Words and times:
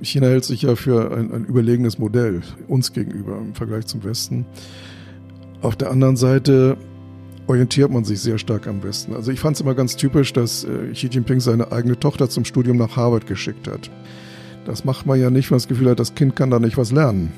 China 0.00 0.26
hält 0.26 0.44
sich 0.44 0.62
ja 0.62 0.74
für 0.76 1.12
ein, 1.12 1.32
ein 1.32 1.44
überlegenes 1.44 1.98
Modell 1.98 2.42
uns 2.68 2.92
gegenüber 2.92 3.38
im 3.38 3.54
Vergleich 3.54 3.86
zum 3.86 4.02
Westen. 4.04 4.46
Auf 5.60 5.76
der 5.76 5.90
anderen 5.90 6.16
Seite 6.16 6.76
orientiert 7.46 7.90
man 7.90 8.04
sich 8.04 8.20
sehr 8.20 8.38
stark 8.38 8.66
am 8.66 8.82
Westen. 8.82 9.14
Also 9.14 9.30
ich 9.30 9.40
fand 9.40 9.56
es 9.56 9.60
immer 9.60 9.74
ganz 9.74 9.96
typisch, 9.96 10.32
dass 10.32 10.64
äh, 10.64 10.92
Xi 10.92 11.08
Jinping 11.08 11.40
seine 11.40 11.72
eigene 11.72 11.98
Tochter 11.98 12.28
zum 12.28 12.44
Studium 12.44 12.76
nach 12.76 12.96
Harvard 12.96 13.26
geschickt 13.26 13.68
hat. 13.68 13.90
Das 14.64 14.84
macht 14.84 15.06
man 15.06 15.20
ja 15.20 15.30
nicht, 15.30 15.50
weil 15.50 15.56
man 15.56 15.60
das 15.60 15.68
Gefühl 15.68 15.90
hat, 15.90 16.00
das 16.00 16.14
Kind 16.14 16.36
kann 16.36 16.50
da 16.50 16.58
nicht 16.58 16.78
was 16.78 16.92
lernen. 16.92 17.32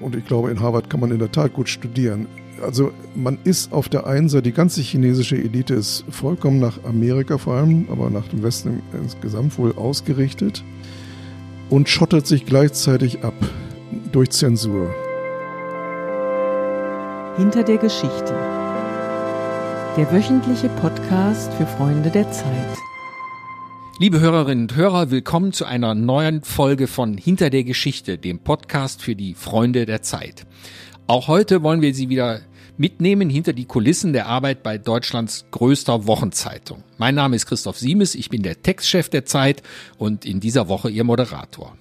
Und 0.00 0.16
ich 0.16 0.24
glaube, 0.24 0.50
in 0.50 0.60
Harvard 0.60 0.90
kann 0.90 1.00
man 1.00 1.12
in 1.12 1.20
der 1.20 1.30
Tat 1.30 1.52
gut 1.52 1.68
studieren. 1.68 2.26
Also 2.62 2.92
man 3.14 3.38
ist 3.44 3.72
auf 3.72 3.88
der 3.88 4.06
einen 4.06 4.28
Seite, 4.28 4.42
die 4.42 4.52
ganze 4.52 4.80
chinesische 4.80 5.36
Elite 5.36 5.74
ist 5.74 6.04
vollkommen 6.10 6.58
nach 6.58 6.82
Amerika 6.84 7.38
vor 7.38 7.54
allem, 7.54 7.86
aber 7.90 8.10
nach 8.10 8.28
dem 8.28 8.42
Westen 8.42 8.82
insgesamt 8.92 9.56
wohl 9.58 9.72
ausgerichtet 9.74 10.62
und 11.72 11.88
schottet 11.88 12.26
sich 12.26 12.44
gleichzeitig 12.44 13.24
ab 13.24 13.34
durch 14.12 14.30
Zensur. 14.30 14.94
Hinter 17.38 17.62
der 17.62 17.78
Geschichte. 17.78 18.34
Der 19.96 20.12
wöchentliche 20.12 20.68
Podcast 20.68 21.50
für 21.54 21.66
Freunde 21.66 22.10
der 22.10 22.30
Zeit. 22.30 22.76
Liebe 23.98 24.20
Hörerinnen 24.20 24.64
und 24.64 24.76
Hörer, 24.76 25.10
willkommen 25.10 25.52
zu 25.52 25.64
einer 25.64 25.94
neuen 25.94 26.42
Folge 26.42 26.86
von 26.86 27.16
Hinter 27.16 27.48
der 27.48 27.64
Geschichte, 27.64 28.18
dem 28.18 28.40
Podcast 28.40 29.00
für 29.00 29.16
die 29.16 29.32
Freunde 29.32 29.86
der 29.86 30.02
Zeit. 30.02 30.44
Auch 31.08 31.26
heute 31.26 31.62
wollen 31.62 31.82
wir 31.82 31.94
Sie 31.94 32.08
wieder 32.08 32.40
mitnehmen 32.76 33.28
hinter 33.28 33.52
die 33.52 33.64
Kulissen 33.64 34.12
der 34.12 34.26
Arbeit 34.26 34.62
bei 34.62 34.78
Deutschlands 34.78 35.44
größter 35.50 36.06
Wochenzeitung. 36.06 36.84
Mein 36.96 37.16
Name 37.16 37.36
ist 37.36 37.46
Christoph 37.46 37.78
Siemes, 37.78 38.14
ich 38.14 38.30
bin 38.30 38.42
der 38.42 38.62
Textchef 38.62 39.08
der 39.08 39.24
Zeit 39.24 39.62
und 39.98 40.24
in 40.24 40.40
dieser 40.40 40.68
Woche 40.68 40.90
Ihr 40.90 41.04
Moderator. 41.04 41.76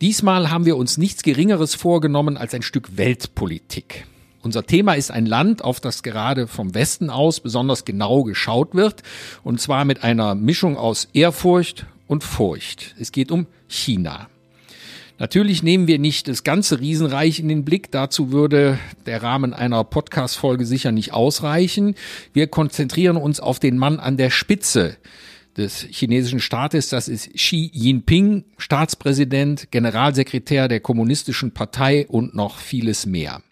Diesmal 0.00 0.50
haben 0.50 0.64
wir 0.64 0.76
uns 0.76 0.96
nichts 0.96 1.22
Geringeres 1.22 1.74
vorgenommen 1.74 2.36
als 2.36 2.54
ein 2.54 2.62
Stück 2.62 2.96
Weltpolitik. 2.96 4.06
Unser 4.42 4.64
Thema 4.64 4.94
ist 4.94 5.10
ein 5.10 5.26
Land, 5.26 5.62
auf 5.62 5.80
das 5.80 6.02
gerade 6.02 6.46
vom 6.46 6.74
Westen 6.74 7.10
aus 7.10 7.40
besonders 7.40 7.84
genau 7.84 8.22
geschaut 8.22 8.74
wird, 8.74 9.02
und 9.44 9.60
zwar 9.60 9.84
mit 9.84 10.02
einer 10.02 10.34
Mischung 10.34 10.76
aus 10.76 11.08
Ehrfurcht 11.12 11.86
und 12.06 12.24
Furcht. 12.24 12.94
Es 12.98 13.12
geht 13.12 13.30
um 13.30 13.46
China. 13.68 14.28
Natürlich 15.22 15.62
nehmen 15.62 15.86
wir 15.86 16.00
nicht 16.00 16.26
das 16.26 16.42
ganze 16.42 16.80
Riesenreich 16.80 17.38
in 17.38 17.46
den 17.46 17.64
Blick. 17.64 17.92
Dazu 17.92 18.32
würde 18.32 18.80
der 19.06 19.22
Rahmen 19.22 19.54
einer 19.54 19.84
Podcast-Folge 19.84 20.66
sicher 20.66 20.90
nicht 20.90 21.12
ausreichen. 21.12 21.94
Wir 22.32 22.48
konzentrieren 22.48 23.16
uns 23.16 23.38
auf 23.38 23.60
den 23.60 23.78
Mann 23.78 24.00
an 24.00 24.16
der 24.16 24.30
Spitze 24.30 24.96
des 25.56 25.86
chinesischen 25.88 26.40
Staates. 26.40 26.88
Das 26.88 27.06
ist 27.06 27.34
Xi 27.34 27.70
Jinping, 27.72 28.42
Staatspräsident, 28.58 29.70
Generalsekretär 29.70 30.66
der 30.66 30.80
Kommunistischen 30.80 31.54
Partei 31.54 32.04
und 32.08 32.34
noch 32.34 32.58
vieles 32.58 33.06
mehr. 33.06 33.42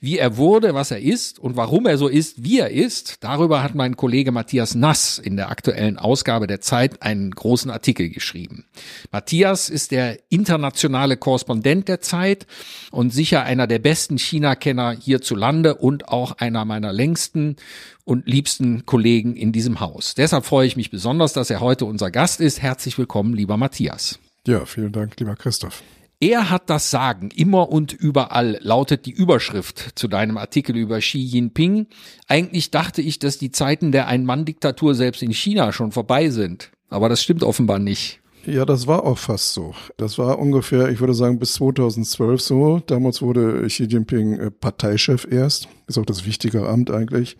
Wie 0.00 0.16
er 0.16 0.36
wurde, 0.36 0.74
was 0.74 0.92
er 0.92 1.00
ist 1.00 1.40
und 1.40 1.56
warum 1.56 1.84
er 1.86 1.98
so 1.98 2.06
ist, 2.06 2.44
wie 2.44 2.60
er 2.60 2.70
ist, 2.70 3.16
darüber 3.24 3.64
hat 3.64 3.74
mein 3.74 3.96
Kollege 3.96 4.30
Matthias 4.30 4.76
Nass 4.76 5.18
in 5.18 5.36
der 5.36 5.50
aktuellen 5.50 5.98
Ausgabe 5.98 6.46
der 6.46 6.60
Zeit 6.60 7.02
einen 7.02 7.32
großen 7.32 7.68
Artikel 7.68 8.08
geschrieben. 8.08 8.64
Matthias 9.10 9.68
ist 9.68 9.90
der 9.90 10.20
internationale 10.28 11.16
Korrespondent 11.16 11.88
der 11.88 12.00
Zeit 12.00 12.46
und 12.92 13.12
sicher 13.12 13.42
einer 13.42 13.66
der 13.66 13.80
besten 13.80 14.18
China-Kenner 14.18 14.92
hierzulande 14.92 15.74
und 15.74 16.06
auch 16.06 16.38
einer 16.38 16.64
meiner 16.64 16.92
längsten 16.92 17.56
und 18.04 18.28
liebsten 18.28 18.86
Kollegen 18.86 19.34
in 19.34 19.50
diesem 19.50 19.80
Haus. 19.80 20.14
Deshalb 20.14 20.44
freue 20.44 20.68
ich 20.68 20.76
mich 20.76 20.92
besonders, 20.92 21.32
dass 21.32 21.50
er 21.50 21.58
heute 21.58 21.86
unser 21.86 22.12
Gast 22.12 22.40
ist. 22.40 22.62
Herzlich 22.62 22.96
willkommen, 22.98 23.34
lieber 23.34 23.56
Matthias. 23.56 24.20
Ja, 24.46 24.64
vielen 24.64 24.92
Dank, 24.92 25.18
lieber 25.18 25.34
Christoph. 25.34 25.82
Er 26.20 26.50
hat 26.50 26.68
das 26.68 26.90
Sagen 26.90 27.30
immer 27.34 27.68
und 27.68 27.92
überall, 27.92 28.58
lautet 28.60 29.06
die 29.06 29.12
Überschrift 29.12 29.92
zu 29.94 30.08
deinem 30.08 30.36
Artikel 30.36 30.76
über 30.76 30.98
Xi 30.98 31.18
Jinping. 31.18 31.86
Eigentlich 32.26 32.72
dachte 32.72 33.02
ich, 33.02 33.20
dass 33.20 33.38
die 33.38 33.52
Zeiten 33.52 33.92
der 33.92 34.08
Ein-Mann-Diktatur 34.08 34.96
selbst 34.96 35.22
in 35.22 35.32
China 35.32 35.72
schon 35.72 35.92
vorbei 35.92 36.30
sind. 36.30 36.72
Aber 36.88 37.08
das 37.08 37.22
stimmt 37.22 37.44
offenbar 37.44 37.78
nicht. 37.78 38.20
Ja, 38.44 38.64
das 38.64 38.88
war 38.88 39.04
auch 39.04 39.18
fast 39.18 39.52
so. 39.52 39.74
Das 39.96 40.18
war 40.18 40.40
ungefähr, 40.40 40.88
ich 40.88 40.98
würde 40.98 41.14
sagen, 41.14 41.38
bis 41.38 41.52
2012 41.52 42.40
so. 42.40 42.82
Damals 42.86 43.22
wurde 43.22 43.66
Xi 43.68 43.84
Jinping 43.84 44.40
äh, 44.40 44.50
Parteichef 44.50 45.24
erst. 45.30 45.68
Ist 45.86 45.98
auch 45.98 46.06
das 46.06 46.26
wichtige 46.26 46.66
Amt 46.68 46.90
eigentlich. 46.90 47.36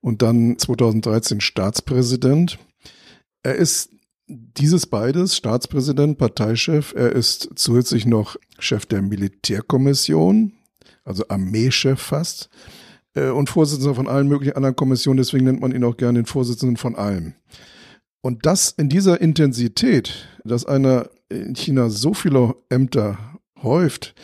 Und 0.00 0.22
dann 0.22 0.58
2013 0.58 1.40
Staatspräsident. 1.40 2.58
Er 3.44 3.54
ist 3.54 3.90
dieses 4.28 4.86
beides, 4.86 5.36
Staatspräsident, 5.36 6.18
Parteichef, 6.18 6.92
er 6.96 7.12
ist 7.12 7.50
zusätzlich 7.54 8.06
noch 8.06 8.36
Chef 8.58 8.86
der 8.86 9.02
Militärkommission, 9.02 10.52
also 11.04 11.24
Armeechef 11.28 12.00
fast, 12.00 12.48
äh, 13.14 13.28
und 13.28 13.48
Vorsitzender 13.48 13.94
von 13.94 14.08
allen 14.08 14.28
möglichen 14.28 14.56
anderen 14.56 14.76
Kommissionen, 14.76 15.18
deswegen 15.18 15.44
nennt 15.44 15.60
man 15.60 15.72
ihn 15.72 15.84
auch 15.84 15.96
gerne 15.96 16.20
den 16.20 16.26
Vorsitzenden 16.26 16.76
von 16.76 16.96
allem. 16.96 17.34
Und 18.20 18.46
das 18.46 18.70
in 18.70 18.88
dieser 18.88 19.20
Intensität, 19.20 20.28
dass 20.44 20.66
einer 20.66 21.08
in 21.28 21.54
China 21.54 21.90
so 21.90 22.12
viele 22.12 22.56
Ämter 22.68 23.18
häuft, 23.62 24.14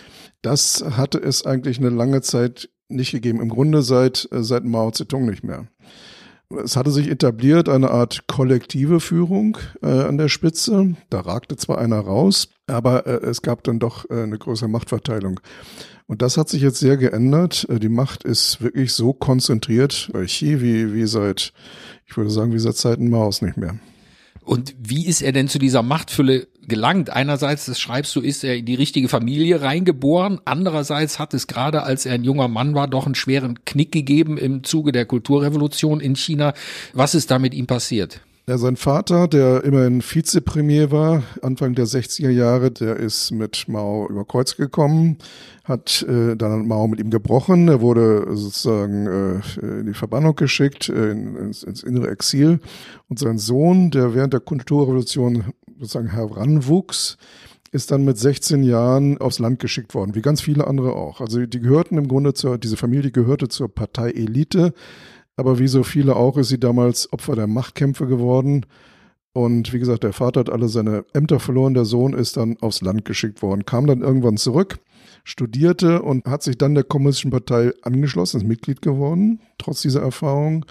das 0.43 0.85
hatte 0.97 1.19
es 1.19 1.47
eigentlich 1.47 1.79
eine 1.79 1.91
lange 1.91 2.21
Zeit 2.23 2.69
nicht 2.89 3.13
gegeben. 3.13 3.41
Im 3.41 3.49
Grunde 3.49 3.83
seit, 3.83 4.29
äh, 4.33 4.43
seit 4.43 4.65
Mao 4.65 4.91
Zedong 4.91 5.27
nicht 5.27 5.45
mehr 5.45 5.69
es 6.65 6.77
hatte 6.77 6.91
sich 6.91 7.09
etabliert 7.09 7.69
eine 7.69 7.91
Art 7.91 8.27
kollektive 8.27 9.01
Führung 9.01 9.59
äh, 9.83 9.87
an 9.87 10.19
der 10.19 10.29
Spitze. 10.29 10.95
Da 11.11 11.21
ragte 11.21 11.57
zwar 11.57 11.79
einer 11.79 12.01
raus, 12.01 12.49
aber 12.67 13.07
äh, 13.07 13.27
es 13.27 13.43
gab 13.43 13.65
dann 13.65 13.79
doch 13.79 14.09
äh, 14.11 14.23
eine 14.23 14.39
größere 14.39 14.69
Machtverteilung. 14.69 15.41
Und 16.07 16.23
das 16.23 16.37
hat 16.37 16.49
sich 16.49 16.63
jetzt 16.63 16.79
sehr 16.79 16.97
geändert. 16.97 17.67
Äh, 17.69 17.79
die 17.79 17.89
Macht 17.89 18.25
ist 18.25 18.61
wirklich 18.61 18.93
so 18.93 19.13
konzentriert 19.13 20.11
bei 20.13 20.25
Xi 20.25 20.61
wie, 20.61 20.93
wie 20.93 21.07
seit, 21.07 21.53
ich 22.07 22.17
würde 22.17 22.31
sagen, 22.31 22.53
wie 22.53 22.59
seit 22.59 22.77
Zeiten 22.77 23.09
Maus 23.11 23.43
nicht 23.43 23.57
mehr. 23.57 23.79
Und 24.45 24.75
wie 24.79 25.07
ist 25.07 25.23
er 25.23 25.33
denn 25.33 25.49
zu 25.49 25.59
dieser 25.59 25.83
Machtfülle 25.83 26.49
gelangt? 26.67 27.11
Einerseits, 27.11 27.67
das 27.67 27.79
schreibst 27.79 28.15
du, 28.17 28.21
ist 28.21 28.43
er 28.43 28.57
in 28.57 28.67
die 28.67 28.75
richtige 28.75 29.09
Familie 29.09 29.63
reingeboren. 29.63 30.41
Andererseits 30.45 31.19
hat 31.19 31.33
es 31.33 31.47
gerade, 31.47 31.85
als 31.85 32.07
er 32.07 32.15
ein 32.15 32.25
junger 32.25 32.49
Mann 32.49 32.75
war, 32.75 32.89
doch 32.89 33.07
einen 33.07 33.15
schweren 33.15 33.65
Knick 33.65 33.93
gegeben 33.93 34.39
im 34.39 34.65
Zuge 34.65 34.91
der 34.91 35.07
Kulturrevolution 35.07 36.01
in 36.01 36.17
China. 36.17 36.55
Was 36.93 37.15
ist 37.15 37.31
da 37.31 37.39
mit 37.39 37.55
ihm 37.55 37.67
passiert? 37.67 38.21
Ja, 38.49 38.59
sein 38.59 38.75
Vater, 38.75 39.29
der 39.29 39.63
immerhin 39.63 40.03
Vizepremier 40.03 40.91
war, 40.91 41.23
Anfang 41.43 41.77
der 41.77 41.87
60er 41.87 42.29
Jahre, 42.29 42.73
der 42.73 42.97
ist 42.97 43.31
mit 43.31 43.69
Mao 43.69 44.09
über 44.11 44.25
Kreuz 44.25 44.57
gekommen, 44.57 45.19
hat 45.63 46.03
äh, 46.09 46.35
dann 46.35 46.67
Mao 46.67 46.89
mit 46.89 46.99
ihm 46.99 47.11
gebrochen. 47.11 47.69
Er 47.69 47.81
wurde 47.81 48.27
sozusagen 48.35 49.07
äh, 49.07 49.61
in 49.61 49.87
die 49.87 49.95
Verbannung 49.95 50.35
geschickt, 50.35 50.89
äh, 50.89 51.13
ins, 51.13 51.63
ins 51.63 51.85
innere 51.85 52.11
Exil. 52.11 52.59
Und 53.09 53.21
sein 53.21 53.39
Sohn, 53.39 53.93
der 53.93 54.13
während 54.13 54.33
der 54.33 54.41
Kulturrevolution 54.41 55.45
sozusagen 55.79 56.11
heranwuchs, 56.11 57.19
ist 57.71 57.93
dann 57.93 58.05
mit 58.05 58.19
16 58.19 58.65
Jahren 58.65 59.19
aufs 59.19 59.39
Land 59.39 59.61
geschickt 59.61 59.95
worden, 59.95 60.17
wie 60.17 60.21
ganz 60.21 60.41
viele 60.41 60.67
andere 60.67 60.97
auch. 60.97 61.21
Also 61.21 61.47
die 61.47 61.61
gehörten 61.61 61.97
im 61.97 62.09
Grunde 62.09 62.35
zur, 62.35 62.59
diese 62.59 62.77
Familie 62.77 63.13
gehörte 63.13 63.47
zur 63.47 63.73
Parteielite 63.73 64.75
aber 65.37 65.59
wie 65.59 65.69
so 65.69 65.83
viele 65.83 66.17
auch 66.17 66.37
ist 66.37 66.49
sie 66.49 66.61
damals 66.61 67.13
Opfer 67.13 67.37
der 67.37 67.47
Machtkämpfe 67.47 68.07
geworden. 68.07 68.67
Und 69.33 69.73
wie 69.73 69.79
gesagt, 69.79 70.03
der 70.05 70.13
Vater 70.13 70.41
hat 70.41 70.51
alle 70.51 70.69
seine 70.69 71.05
Ämter 71.15 71.41
verloren, 71.41 71.73
der 71.73 71.87
Sohn 71.87 72.13
ist 72.13 72.37
dann 72.37 72.59
aufs 72.61 72.83
Land 72.83 73.07
geschickt 73.07 73.41
worden, 73.41 73.65
kam 73.65 73.87
dann 73.87 74.03
irgendwann 74.03 74.37
zurück, 74.37 74.79
studierte 75.25 76.03
und 76.03 76.27
hat 76.27 76.43
sich 76.43 76.59
dann 76.59 76.75
der 76.75 76.85
Kommunistischen 76.85 77.31
Partei 77.31 77.73
angeschlossen, 77.81 78.43
ist 78.43 78.47
Mitglied 78.47 78.83
geworden, 78.83 79.41
trotz 79.59 79.83
dieser 79.83 80.03
Erfahrung. 80.03 80.67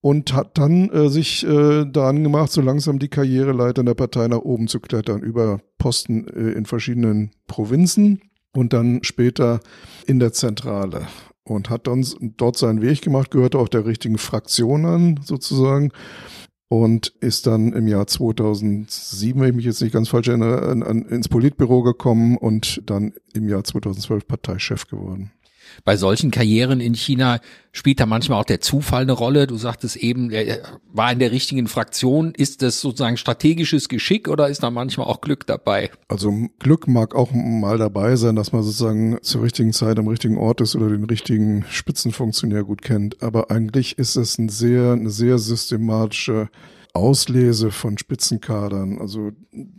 Und 0.00 0.34
hat 0.34 0.56
dann 0.58 0.88
äh, 0.90 1.08
sich 1.08 1.44
äh, 1.44 1.84
daran 1.84 2.22
gemacht, 2.22 2.52
so 2.52 2.60
langsam 2.60 3.00
die 3.00 3.08
Karriereleiter 3.08 3.80
in 3.80 3.86
der 3.86 3.94
Partei 3.94 4.28
nach 4.28 4.38
oben 4.38 4.68
zu 4.68 4.78
klettern, 4.78 5.20
über 5.20 5.58
Posten 5.78 6.28
äh, 6.28 6.52
in 6.52 6.64
verschiedenen 6.64 7.32
Provinzen 7.48 8.20
und 8.54 8.72
dann 8.72 9.02
später 9.02 9.58
in 10.06 10.20
der 10.20 10.32
Zentrale 10.32 11.08
und 11.46 11.70
hat 11.70 11.86
dann 11.86 12.04
dort 12.36 12.56
seinen 12.56 12.82
Weg 12.82 13.02
gemacht, 13.02 13.30
gehörte 13.30 13.58
auch 13.58 13.68
der 13.68 13.86
richtigen 13.86 14.18
Fraktion 14.18 14.84
an, 14.84 15.20
sozusagen. 15.22 15.92
Und 16.68 17.14
ist 17.20 17.46
dann 17.46 17.72
im 17.74 17.86
Jahr 17.86 18.08
2007, 18.08 19.40
wenn 19.40 19.50
ich 19.50 19.54
mich 19.54 19.64
jetzt 19.66 19.80
nicht 19.80 19.92
ganz 19.92 20.08
falsch 20.08 20.26
erinnere, 20.26 20.68
an, 20.68 20.82
an, 20.82 21.02
ins 21.02 21.28
Politbüro 21.28 21.84
gekommen 21.84 22.36
und 22.36 22.82
dann 22.86 23.12
im 23.34 23.48
Jahr 23.48 23.62
2012 23.62 24.26
Parteichef 24.26 24.88
geworden. 24.88 25.30
Bei 25.84 25.96
solchen 25.96 26.30
Karrieren 26.30 26.80
in 26.80 26.94
China 26.94 27.40
spielt 27.72 28.00
da 28.00 28.06
manchmal 28.06 28.40
auch 28.40 28.44
der 28.44 28.60
Zufall 28.60 29.02
eine 29.02 29.12
Rolle. 29.12 29.46
Du 29.46 29.56
sagtest 29.56 29.96
eben, 29.96 30.30
er 30.30 30.60
war 30.92 31.12
in 31.12 31.18
der 31.18 31.30
richtigen 31.30 31.68
Fraktion. 31.68 32.32
Ist 32.34 32.62
das 32.62 32.80
sozusagen 32.80 33.16
strategisches 33.16 33.88
Geschick 33.88 34.28
oder 34.28 34.48
ist 34.48 34.62
da 34.62 34.70
manchmal 34.70 35.06
auch 35.06 35.20
Glück 35.20 35.46
dabei? 35.46 35.90
Also 36.08 36.32
Glück 36.58 36.88
mag 36.88 37.14
auch 37.14 37.32
mal 37.32 37.78
dabei 37.78 38.16
sein, 38.16 38.36
dass 38.36 38.52
man 38.52 38.62
sozusagen 38.62 39.18
zur 39.22 39.42
richtigen 39.42 39.72
Zeit 39.72 39.98
am 39.98 40.08
richtigen 40.08 40.38
Ort 40.38 40.60
ist 40.60 40.74
oder 40.74 40.88
den 40.88 41.04
richtigen 41.04 41.64
Spitzenfunktionär 41.68 42.64
gut 42.64 42.82
kennt. 42.82 43.22
Aber 43.22 43.50
eigentlich 43.50 43.98
ist 43.98 44.16
es 44.16 44.38
ein 44.38 44.48
sehr, 44.48 44.92
eine 44.92 45.10
sehr 45.10 45.38
systematische 45.38 46.48
Auslese 46.96 47.70
von 47.70 47.98
Spitzenkadern, 47.98 48.98
also 48.98 49.30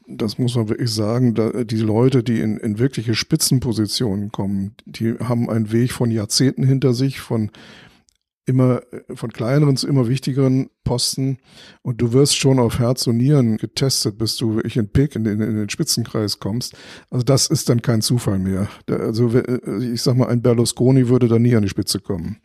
das 0.07 0.37
muss 0.37 0.55
man 0.55 0.69
wirklich 0.69 0.91
sagen, 0.91 1.33
da, 1.33 1.63
die 1.63 1.77
Leute, 1.77 2.23
die 2.23 2.39
in, 2.39 2.57
in 2.57 2.79
wirkliche 2.79 3.15
Spitzenpositionen 3.15 4.31
kommen, 4.31 4.75
die 4.85 5.15
haben 5.19 5.49
einen 5.49 5.71
Weg 5.71 5.91
von 5.91 6.11
Jahrzehnten 6.11 6.63
hinter 6.63 6.93
sich, 6.93 7.19
von 7.19 7.51
immer 8.45 8.81
von 9.13 9.31
kleineren 9.31 9.75
zu 9.75 9.87
immer 9.87 10.07
wichtigeren 10.07 10.69
Posten 10.88 11.38
und 11.81 12.01
du 12.01 12.13
wirst 12.13 12.38
schon 12.38 12.60
auf 12.60 12.80
Herz 12.80 13.07
und 13.07 13.18
Nieren 13.18 13.57
getestet, 13.57 14.18
bis 14.18 14.38
du 14.38 14.56
wirklich 14.56 14.78
in 14.78 14.88
Pick 14.88 15.16
in 15.16 15.25
den, 15.25 15.42
in 15.42 15.57
den 15.57 15.69
Spitzenkreis 15.69 16.39
kommst. 16.39 16.75
Also 17.10 17.24
das 17.24 17.48
ist 17.48 17.68
dann 17.68 17.81
kein 17.81 18.01
Zufall 18.01 18.39
mehr. 18.39 18.69
Also 18.89 19.31
ich 19.94 20.01
sag 20.01 20.16
mal, 20.16 20.30
ein 20.30 20.42
Berlusconi 20.42 21.10
würde 21.10 21.28
da 21.28 21.39
nie 21.39 21.56
an 21.56 21.63
die 21.63 21.69
Spitze 21.69 22.00
kommen. 22.00 22.38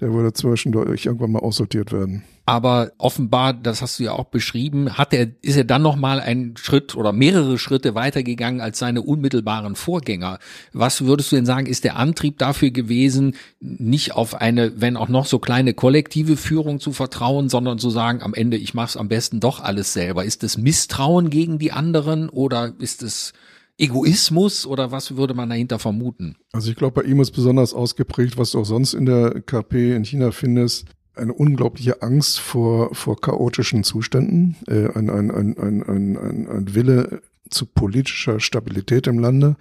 Der 0.00 0.12
würde 0.12 0.32
zwischendurch 0.32 1.06
irgendwann 1.06 1.32
mal 1.32 1.40
aussortiert 1.40 1.92
werden. 1.92 2.22
Aber 2.48 2.92
offenbar, 2.96 3.52
das 3.52 3.82
hast 3.82 3.98
du 3.98 4.04
ja 4.04 4.12
auch 4.12 4.24
beschrieben, 4.24 4.96
hat 4.96 5.12
er, 5.12 5.28
ist 5.42 5.58
er 5.58 5.64
dann 5.64 5.82
noch 5.82 5.96
mal 5.96 6.18
einen 6.18 6.56
Schritt 6.56 6.94
oder 6.94 7.12
mehrere 7.12 7.58
Schritte 7.58 7.94
weitergegangen 7.94 8.62
als 8.62 8.78
seine 8.78 9.02
unmittelbaren 9.02 9.74
Vorgänger. 9.74 10.38
Was 10.72 11.04
würdest 11.04 11.30
du 11.30 11.36
denn 11.36 11.44
sagen, 11.44 11.66
ist 11.66 11.84
der 11.84 11.96
Antrieb 11.96 12.38
dafür 12.38 12.70
gewesen, 12.70 13.34
nicht 13.60 14.14
auf 14.14 14.34
eine, 14.34 14.80
wenn 14.80 14.96
auch 14.96 15.10
noch 15.10 15.26
so 15.26 15.38
kleine 15.38 15.74
kollektive 15.74 16.38
Führung 16.38 16.80
zu 16.80 16.92
vertrauen, 16.92 17.50
sondern 17.50 17.78
zu 17.88 17.94
sagen, 17.94 18.22
am 18.22 18.34
Ende, 18.34 18.56
ich 18.56 18.74
mache 18.74 18.88
es 18.88 18.96
am 18.96 19.08
besten 19.08 19.40
doch 19.40 19.60
alles 19.60 19.92
selber? 19.92 20.24
Ist 20.24 20.44
es 20.44 20.58
Misstrauen 20.58 21.30
gegen 21.30 21.58
die 21.58 21.72
anderen 21.72 22.28
oder 22.28 22.74
ist 22.78 23.02
es 23.02 23.32
Egoismus 23.78 24.66
oder 24.66 24.92
was 24.92 25.16
würde 25.16 25.34
man 25.34 25.48
dahinter 25.48 25.78
vermuten? 25.78 26.36
Also 26.52 26.70
ich 26.70 26.76
glaube, 26.76 27.02
bei 27.02 27.08
ihm 27.08 27.20
ist 27.20 27.30
besonders 27.30 27.72
ausgeprägt, 27.72 28.36
was 28.36 28.50
du 28.50 28.60
auch 28.60 28.66
sonst 28.66 28.92
in 28.94 29.06
der 29.06 29.40
KP 29.40 29.94
in 29.94 30.04
China 30.04 30.32
findest, 30.32 30.86
eine 31.14 31.32
unglaubliche 31.32 32.02
Angst 32.02 32.38
vor, 32.38 32.94
vor 32.94 33.20
chaotischen 33.20 33.84
Zuständen, 33.84 34.56
äh, 34.68 34.88
ein, 34.94 35.10
ein, 35.10 35.30
ein, 35.30 35.58
ein, 35.58 35.82
ein, 35.82 36.16
ein, 36.16 36.48
ein 36.48 36.74
Wille 36.74 37.22
zu 37.50 37.66
politischer 37.66 38.38
Stabilität 38.38 39.06
im 39.06 39.18
Lande. 39.18 39.56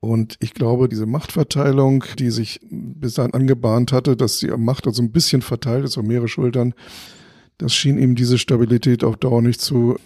Und 0.00 0.36
ich 0.40 0.54
glaube, 0.54 0.88
diese 0.88 1.04
Machtverteilung, 1.04 2.04
die 2.18 2.30
sich 2.30 2.60
bis 2.70 3.14
dahin 3.14 3.34
angebahnt 3.34 3.92
hatte, 3.92 4.16
dass 4.16 4.38
die 4.38 4.48
Macht 4.48 4.86
also 4.86 5.02
ein 5.02 5.12
bisschen 5.12 5.42
verteilt 5.42 5.84
ist 5.84 5.98
auf 5.98 6.04
mehrere 6.04 6.28
Schultern, 6.28 6.72
das 7.60 7.74
schien 7.74 7.98
ihm 7.98 8.14
diese 8.14 8.38
Stabilität 8.38 9.04
auf 9.04 9.16
Dauer 9.16 9.42
nicht 9.42 9.60
zu 9.60 9.96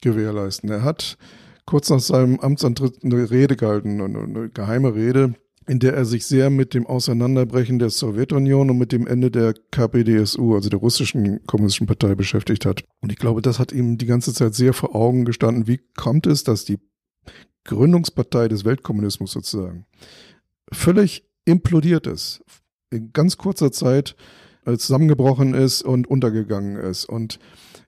gewährleisten. 0.00 0.70
Er 0.70 0.82
hat 0.82 1.18
kurz 1.66 1.90
nach 1.90 2.00
seinem 2.00 2.40
Amtsantritt 2.40 3.04
eine 3.04 3.30
Rede 3.30 3.54
gehalten, 3.54 4.00
eine 4.00 4.48
geheime 4.48 4.94
Rede, 4.94 5.34
in 5.68 5.78
der 5.78 5.92
er 5.92 6.06
sich 6.06 6.26
sehr 6.26 6.48
mit 6.48 6.72
dem 6.72 6.86
Auseinanderbrechen 6.86 7.78
der 7.78 7.90
Sowjetunion 7.90 8.70
und 8.70 8.78
mit 8.78 8.92
dem 8.92 9.06
Ende 9.06 9.30
der 9.30 9.54
KPDSU, 9.70 10.54
also 10.54 10.70
der 10.70 10.78
russischen 10.78 11.44
kommunistischen 11.46 11.86
Partei, 11.86 12.14
beschäftigt 12.14 12.64
hat. 12.64 12.82
Und 13.00 13.12
ich 13.12 13.18
glaube, 13.18 13.42
das 13.42 13.58
hat 13.58 13.72
ihm 13.72 13.98
die 13.98 14.06
ganze 14.06 14.32
Zeit 14.32 14.54
sehr 14.54 14.72
vor 14.72 14.96
Augen 14.96 15.26
gestanden. 15.26 15.66
Wie 15.66 15.80
kommt 15.94 16.26
es, 16.26 16.44
dass 16.44 16.64
die 16.64 16.78
Gründungspartei 17.64 18.48
des 18.48 18.64
Weltkommunismus 18.64 19.32
sozusagen 19.32 19.84
völlig 20.72 21.28
implodiert 21.44 22.06
ist? 22.06 22.42
In 22.90 23.12
ganz 23.12 23.36
kurzer 23.36 23.70
Zeit 23.70 24.16
zusammengebrochen 24.64 25.54
ist 25.54 25.82
und 25.82 26.06
untergegangen 26.06 26.76
ist. 26.76 27.04
Und 27.04 27.38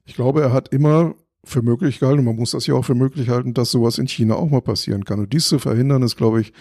ich 0.05 0.15
glaube, 0.15 0.43
er 0.43 0.53
hat 0.53 0.69
immer 0.69 1.15
für 1.45 1.63
möglich 1.63 2.01
gehalten, 2.01 2.21
und 2.21 2.25
man 2.25 2.37
muss 2.37 2.53
das 2.53 2.67
ja 2.67 2.75
auch 2.75 2.85
für 2.85 2.95
möglich 2.95 3.29
halten, 3.29 3.55
dass 3.55 3.71
sowas 3.71 3.99
in 3.99 4.09
China 4.09 4.37
auch 4.37 4.49
mal 4.49 4.63
passieren 4.63 5.05
kann. 5.05 5.21
Und 5.21 5.33
dies 5.33 5.49
zu 5.49 5.59
verhindern, 5.59 6.03
ist, 6.03 6.17
glaube 6.17 6.41
ich, 6.41 6.53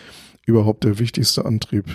überhaupt 0.46 0.84
der 0.84 1.00
wichtigste 1.00 1.46
Antrieb. 1.46 1.86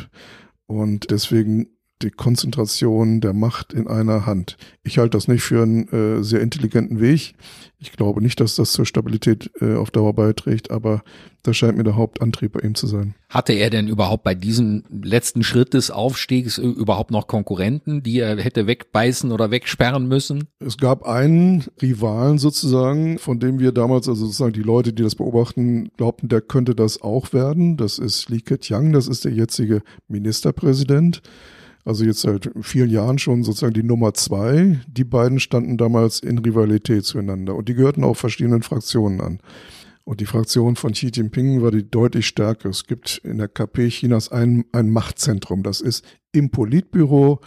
Und 0.67 1.11
deswegen 1.11 1.69
die 2.02 2.10
Konzentration 2.10 3.20
der 3.20 3.32
Macht 3.32 3.72
in 3.72 3.88
einer 3.88 4.26
Hand. 4.26 4.56
Ich 4.82 4.98
halte 4.98 5.16
das 5.16 5.28
nicht 5.28 5.42
für 5.42 5.62
einen 5.62 5.88
äh, 5.88 6.22
sehr 6.22 6.40
intelligenten 6.40 7.00
Weg. 7.00 7.34
Ich 7.80 7.92
glaube 7.92 8.22
nicht, 8.22 8.40
dass 8.40 8.56
das 8.56 8.72
zur 8.72 8.86
Stabilität 8.86 9.50
äh, 9.60 9.74
auf 9.74 9.90
Dauer 9.90 10.12
beiträgt, 10.14 10.70
aber 10.70 11.02
das 11.42 11.56
scheint 11.56 11.76
mir 11.76 11.84
der 11.84 11.96
Hauptantrieb 11.96 12.52
bei 12.52 12.60
ihm 12.60 12.74
zu 12.74 12.86
sein. 12.86 13.14
Hatte 13.28 13.52
er 13.52 13.70
denn 13.70 13.88
überhaupt 13.88 14.24
bei 14.24 14.34
diesem 14.34 14.84
letzten 14.90 15.42
Schritt 15.42 15.74
des 15.74 15.90
Aufstiegs 15.90 16.58
äh, 16.58 16.62
überhaupt 16.62 17.10
noch 17.10 17.26
Konkurrenten, 17.26 18.02
die 18.02 18.20
er 18.20 18.36
hätte 18.38 18.66
wegbeißen 18.66 19.32
oder 19.32 19.50
wegsperren 19.50 20.08
müssen? 20.08 20.48
Es 20.58 20.76
gab 20.76 21.04
einen 21.04 21.64
Rivalen 21.80 22.38
sozusagen, 22.38 23.18
von 23.18 23.40
dem 23.40 23.58
wir 23.58 23.72
damals, 23.72 24.08
also 24.08 24.26
sozusagen 24.26 24.52
die 24.52 24.62
Leute, 24.62 24.92
die 24.92 25.02
das 25.02 25.14
beobachten, 25.14 25.90
glaubten, 25.96 26.28
der 26.28 26.40
könnte 26.40 26.74
das 26.74 27.00
auch 27.02 27.32
werden. 27.32 27.76
Das 27.76 27.98
ist 27.98 28.28
Li 28.28 28.40
Keqiang, 28.40 28.92
das 28.92 29.08
ist 29.08 29.24
der 29.24 29.32
jetzige 29.32 29.82
Ministerpräsident 30.08 31.22
also 31.84 32.04
jetzt 32.04 32.20
seit 32.20 32.50
vielen 32.60 32.90
Jahren 32.90 33.19
schon 33.19 33.42
sozusagen 33.42 33.75
die 33.75 33.82
Nummer 33.82 34.14
zwei. 34.14 34.80
Die 34.86 35.04
beiden 35.04 35.40
standen 35.40 35.76
damals 35.76 36.20
in 36.20 36.38
Rivalität 36.38 37.04
zueinander 37.04 37.54
und 37.54 37.69
die 37.69 37.75
gehörten 37.75 38.04
auch 38.04 38.16
verschiedenen 38.16 38.62
Fraktionen 38.62 39.20
an. 39.20 39.40
Und 40.04 40.20
die 40.20 40.26
Fraktion 40.26 40.76
von 40.76 40.92
Xi 40.92 41.10
Jinping 41.12 41.60
war 41.60 41.70
die 41.70 41.90
deutlich 41.90 42.26
stärker. 42.26 42.70
Es 42.70 42.86
gibt 42.86 43.20
in 43.25 43.36
der 43.36 43.48
KP 43.48 43.88
Chinas 43.88 44.32
ein, 44.32 44.64
ein 44.72 44.88
Machtzentrum. 44.88 45.62
Das 45.62 45.82
ist 45.82 46.02
im 46.32 46.50
Politbüro 46.50 47.40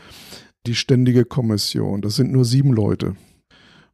die 0.67 0.75
Ständige 0.75 1.25
Kommission. 1.25 2.01
Das 2.01 2.15
sind 2.15 2.31
nur 2.31 2.45
sieben 2.45 2.71
Leute. 2.71 3.15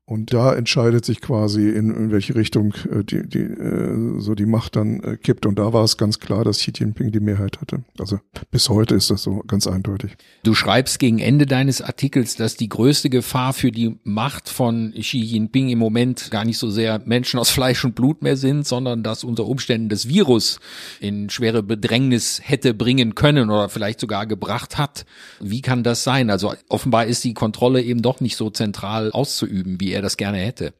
Und 0.09 0.31
da 0.31 0.55
entscheidet 0.55 1.03
sich 1.03 1.19
quasi, 1.19 1.67
in, 1.67 1.93
in 1.93 2.11
welche 2.11 2.33
Richtung 2.33 2.73
äh, 2.89 3.03
die, 3.03 3.27
die, 3.27 3.39
äh, 3.39 4.21
so 4.21 4.35
die 4.35 4.45
Macht 4.45 4.77
dann 4.77 5.01
äh, 5.01 5.17
kippt. 5.17 5.45
Und 5.45 5.59
da 5.59 5.73
war 5.73 5.83
es 5.83 5.97
ganz 5.97 6.19
klar, 6.19 6.45
dass 6.45 6.59
Xi 6.59 6.71
Jinping 6.73 7.11
die 7.11 7.19
Mehrheit 7.19 7.59
hatte. 7.59 7.83
Also 7.99 8.17
bis 8.49 8.69
heute 8.69 8.95
ist 8.95 9.11
das 9.11 9.23
so 9.23 9.43
ganz 9.47 9.67
eindeutig. 9.67 10.15
Du 10.43 10.53
schreibst 10.53 10.99
gegen 10.99 11.19
Ende 11.19 11.45
deines 11.45 11.81
Artikels, 11.81 12.37
dass 12.37 12.55
die 12.55 12.69
größte 12.69 13.09
Gefahr 13.09 13.51
für 13.51 13.69
die 13.69 13.99
Macht 14.05 14.47
von 14.47 14.93
Xi 14.97 15.17
Jinping 15.17 15.67
im 15.67 15.79
Moment 15.79 16.31
gar 16.31 16.45
nicht 16.45 16.57
so 16.57 16.69
sehr 16.69 17.01
Menschen 17.03 17.37
aus 17.37 17.49
Fleisch 17.49 17.83
und 17.83 17.93
Blut 17.93 18.21
mehr 18.21 18.37
sind, 18.37 18.65
sondern 18.65 19.03
dass 19.03 19.25
unter 19.25 19.45
Umständen 19.45 19.89
das 19.89 20.07
Virus 20.07 20.61
in 21.01 21.29
schwere 21.29 21.63
Bedrängnis 21.63 22.39
hätte 22.41 22.73
bringen 22.73 23.13
können 23.13 23.49
oder 23.49 23.67
vielleicht 23.67 23.99
sogar 23.99 24.25
gebracht 24.25 24.77
hat. 24.77 25.05
Wie 25.41 25.61
kann 25.61 25.83
das 25.83 26.05
sein? 26.05 26.29
Also 26.29 26.53
offenbar 26.69 27.07
ist 27.07 27.25
die 27.25 27.33
Kontrolle 27.33 27.81
eben 27.81 28.01
doch 28.01 28.21
nicht 28.21 28.37
so 28.37 28.49
zentral 28.49 29.11
auszuüben, 29.11 29.81
wie 29.81 29.96
er 29.97 30.01
das 30.01 30.17
gerne 30.17 30.37
hätte. 30.37 30.73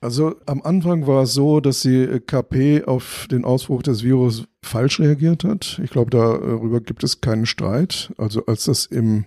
Also 0.00 0.34
am 0.44 0.60
Anfang 0.62 1.06
war 1.06 1.22
es 1.22 1.32
so, 1.32 1.60
dass 1.60 1.80
die 1.80 2.20
KP 2.26 2.84
auf 2.84 3.26
den 3.30 3.44
Ausbruch 3.44 3.82
des 3.82 4.02
Virus 4.02 4.44
falsch 4.62 5.00
reagiert 5.00 5.42
hat. 5.42 5.80
Ich 5.82 5.90
glaube, 5.90 6.10
darüber 6.10 6.80
gibt 6.80 7.02
es 7.02 7.22
keinen 7.22 7.46
Streit. 7.46 8.12
Also 8.18 8.44
als 8.46 8.64
das 8.64 8.84
im 8.84 9.24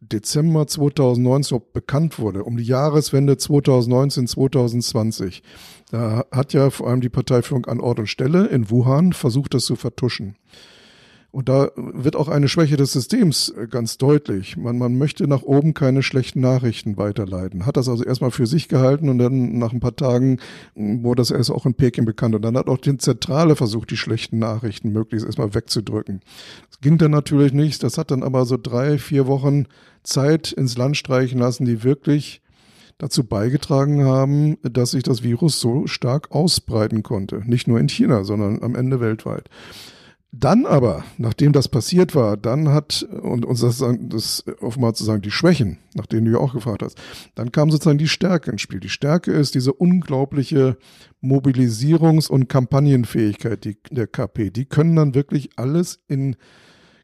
Dezember 0.00 0.66
2019 0.66 1.60
bekannt 1.72 2.18
wurde, 2.18 2.42
um 2.42 2.56
die 2.56 2.64
Jahreswende 2.64 3.36
2019, 3.36 4.26
2020, 4.26 5.44
da 5.92 6.24
hat 6.32 6.52
ja 6.52 6.70
vor 6.70 6.88
allem 6.88 7.00
die 7.00 7.08
Parteiführung 7.08 7.66
an 7.66 7.80
Ort 7.80 8.00
und 8.00 8.08
Stelle 8.08 8.46
in 8.46 8.70
Wuhan 8.70 9.12
versucht, 9.12 9.54
das 9.54 9.64
zu 9.64 9.76
vertuschen. 9.76 10.36
Und 11.32 11.48
da 11.48 11.70
wird 11.76 12.14
auch 12.14 12.28
eine 12.28 12.46
Schwäche 12.46 12.76
des 12.76 12.92
Systems 12.92 13.48
äh, 13.48 13.66
ganz 13.66 13.96
deutlich. 13.96 14.58
Man, 14.58 14.76
man 14.76 14.98
möchte 14.98 15.26
nach 15.26 15.42
oben 15.42 15.72
keine 15.72 16.02
schlechten 16.02 16.40
Nachrichten 16.40 16.98
weiterleiten. 16.98 17.64
Hat 17.64 17.78
das 17.78 17.88
also 17.88 18.04
erstmal 18.04 18.30
für 18.30 18.46
sich 18.46 18.68
gehalten 18.68 19.08
und 19.08 19.16
dann 19.16 19.58
nach 19.58 19.72
ein 19.72 19.80
paar 19.80 19.96
Tagen 19.96 20.40
wurde 20.74 21.22
das 21.22 21.30
erst 21.30 21.50
auch 21.50 21.64
in 21.64 21.72
Peking 21.72 22.04
bekannt. 22.04 22.34
Und 22.34 22.42
dann 22.42 22.56
hat 22.58 22.68
auch 22.68 22.76
die 22.76 22.98
Zentrale 22.98 23.56
versucht, 23.56 23.90
die 23.90 23.96
schlechten 23.96 24.38
Nachrichten 24.38 24.92
möglichst 24.92 25.24
erstmal 25.24 25.54
wegzudrücken. 25.54 26.20
Das 26.68 26.80
ging 26.80 26.98
dann 26.98 27.12
natürlich 27.12 27.54
nicht. 27.54 27.82
Das 27.82 27.96
hat 27.96 28.10
dann 28.10 28.22
aber 28.22 28.44
so 28.44 28.58
drei, 28.58 28.98
vier 28.98 29.26
Wochen 29.26 29.64
Zeit 30.02 30.52
ins 30.52 30.76
Land 30.76 30.98
streichen 30.98 31.38
lassen, 31.38 31.64
die 31.64 31.82
wirklich 31.82 32.42
dazu 32.98 33.24
beigetragen 33.24 34.04
haben, 34.04 34.58
dass 34.62 34.90
sich 34.90 35.02
das 35.02 35.22
Virus 35.22 35.60
so 35.60 35.86
stark 35.86 36.30
ausbreiten 36.30 37.02
konnte. 37.02 37.42
Nicht 37.46 37.68
nur 37.68 37.80
in 37.80 37.88
China, 37.88 38.22
sondern 38.22 38.62
am 38.62 38.74
Ende 38.74 39.00
weltweit. 39.00 39.48
Dann 40.34 40.64
aber, 40.64 41.04
nachdem 41.18 41.52
das 41.52 41.68
passiert 41.68 42.14
war, 42.14 42.38
dann 42.38 42.70
hat, 42.70 43.02
und 43.02 43.44
uns 43.44 43.60
das, 43.60 43.84
das 44.00 44.44
offenbar 44.62 44.94
zu 44.94 45.04
sagen, 45.04 45.20
die 45.20 45.30
Schwächen, 45.30 45.76
nach 45.92 46.06
denen 46.06 46.24
du 46.24 46.32
ja 46.32 46.38
auch 46.38 46.54
gefragt 46.54 46.82
hast, 46.82 46.96
dann 47.34 47.52
kam 47.52 47.70
sozusagen 47.70 47.98
die 47.98 48.08
Stärke 48.08 48.50
ins 48.50 48.62
Spiel. 48.62 48.80
Die 48.80 48.88
Stärke 48.88 49.30
ist 49.32 49.54
diese 49.54 49.74
unglaubliche 49.74 50.78
Mobilisierungs- 51.22 52.30
und 52.30 52.48
Kampagnenfähigkeit 52.48 53.62
die, 53.62 53.76
der 53.90 54.06
KP. 54.06 54.48
Die 54.50 54.64
können 54.64 54.96
dann 54.96 55.14
wirklich 55.14 55.50
alles 55.56 56.00
in 56.08 56.36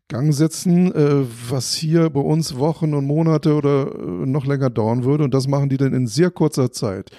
Gang 0.08 0.32
setzen, 0.32 0.90
äh, 0.94 1.26
was 1.50 1.74
hier 1.74 2.08
bei 2.08 2.20
uns 2.20 2.56
Wochen 2.56 2.94
und 2.94 3.04
Monate 3.04 3.52
oder 3.52 3.94
äh, 3.94 4.26
noch 4.26 4.46
länger 4.46 4.70
dauern 4.70 5.04
würde. 5.04 5.24
Und 5.24 5.34
das 5.34 5.48
machen 5.48 5.68
die 5.68 5.76
dann 5.76 5.92
in 5.92 6.06
sehr 6.06 6.30
kurzer 6.30 6.72
Zeit 6.72 7.10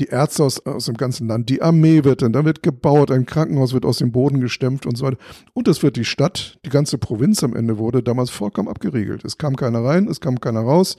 die 0.00 0.06
Ärzte 0.06 0.44
aus, 0.44 0.64
aus 0.66 0.86
dem 0.86 0.96
ganzen 0.96 1.28
Land, 1.28 1.48
die 1.48 1.62
Armee 1.62 2.04
wird 2.04 2.22
dann, 2.22 2.32
dann 2.32 2.44
wird 2.44 2.62
gebaut, 2.62 3.10
ein 3.10 3.26
Krankenhaus 3.26 3.72
wird 3.72 3.84
aus 3.84 3.98
dem 3.98 4.12
Boden 4.12 4.40
gestemmt 4.40 4.86
und 4.86 4.96
so 4.96 5.06
weiter. 5.06 5.18
Und 5.52 5.68
es 5.68 5.82
wird 5.82 5.96
die 5.96 6.04
Stadt, 6.04 6.58
die 6.64 6.70
ganze 6.70 6.98
Provinz 6.98 7.44
am 7.44 7.54
Ende 7.54 7.78
wurde 7.78 8.02
damals 8.02 8.30
vollkommen 8.30 8.68
abgeriegelt. 8.68 9.24
Es 9.24 9.38
kam 9.38 9.56
keiner 9.56 9.84
rein, 9.84 10.08
es 10.08 10.20
kam 10.20 10.40
keiner 10.40 10.60
raus. 10.60 10.96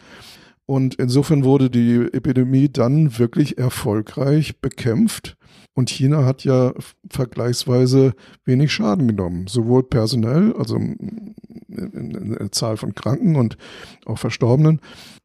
Und 0.65 0.95
insofern 0.95 1.43
wurde 1.43 1.69
die 1.69 1.95
Epidemie 2.13 2.69
dann 2.69 3.17
wirklich 3.17 3.57
erfolgreich 3.57 4.61
bekämpft. 4.61 5.35
Und 5.73 5.89
China 5.89 6.25
hat 6.25 6.43
ja 6.43 6.73
vergleichsweise 7.09 8.13
wenig 8.45 8.71
Schaden 8.71 9.07
genommen, 9.07 9.47
sowohl 9.47 9.83
personell, 9.83 10.53
also 10.53 10.75
in 10.75 12.35
der 12.37 12.51
Zahl 12.51 12.77
von 12.77 12.93
Kranken 12.93 13.35
und 13.35 13.57
auch 14.05 14.17
Verstorbenen, 14.17 14.81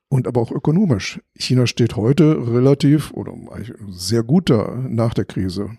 und 0.09 0.27
aber 0.27 0.41
auch 0.41 0.53
ökonomisch. 0.53 1.21
China 1.37 1.67
steht 1.67 1.97
heute 1.97 2.53
relativ 2.53 3.13
oder 3.13 3.35
sehr 3.89 4.23
gut 4.23 4.51
da 4.51 4.77
nach 4.89 5.15
der 5.15 5.25
Krise. 5.25 5.71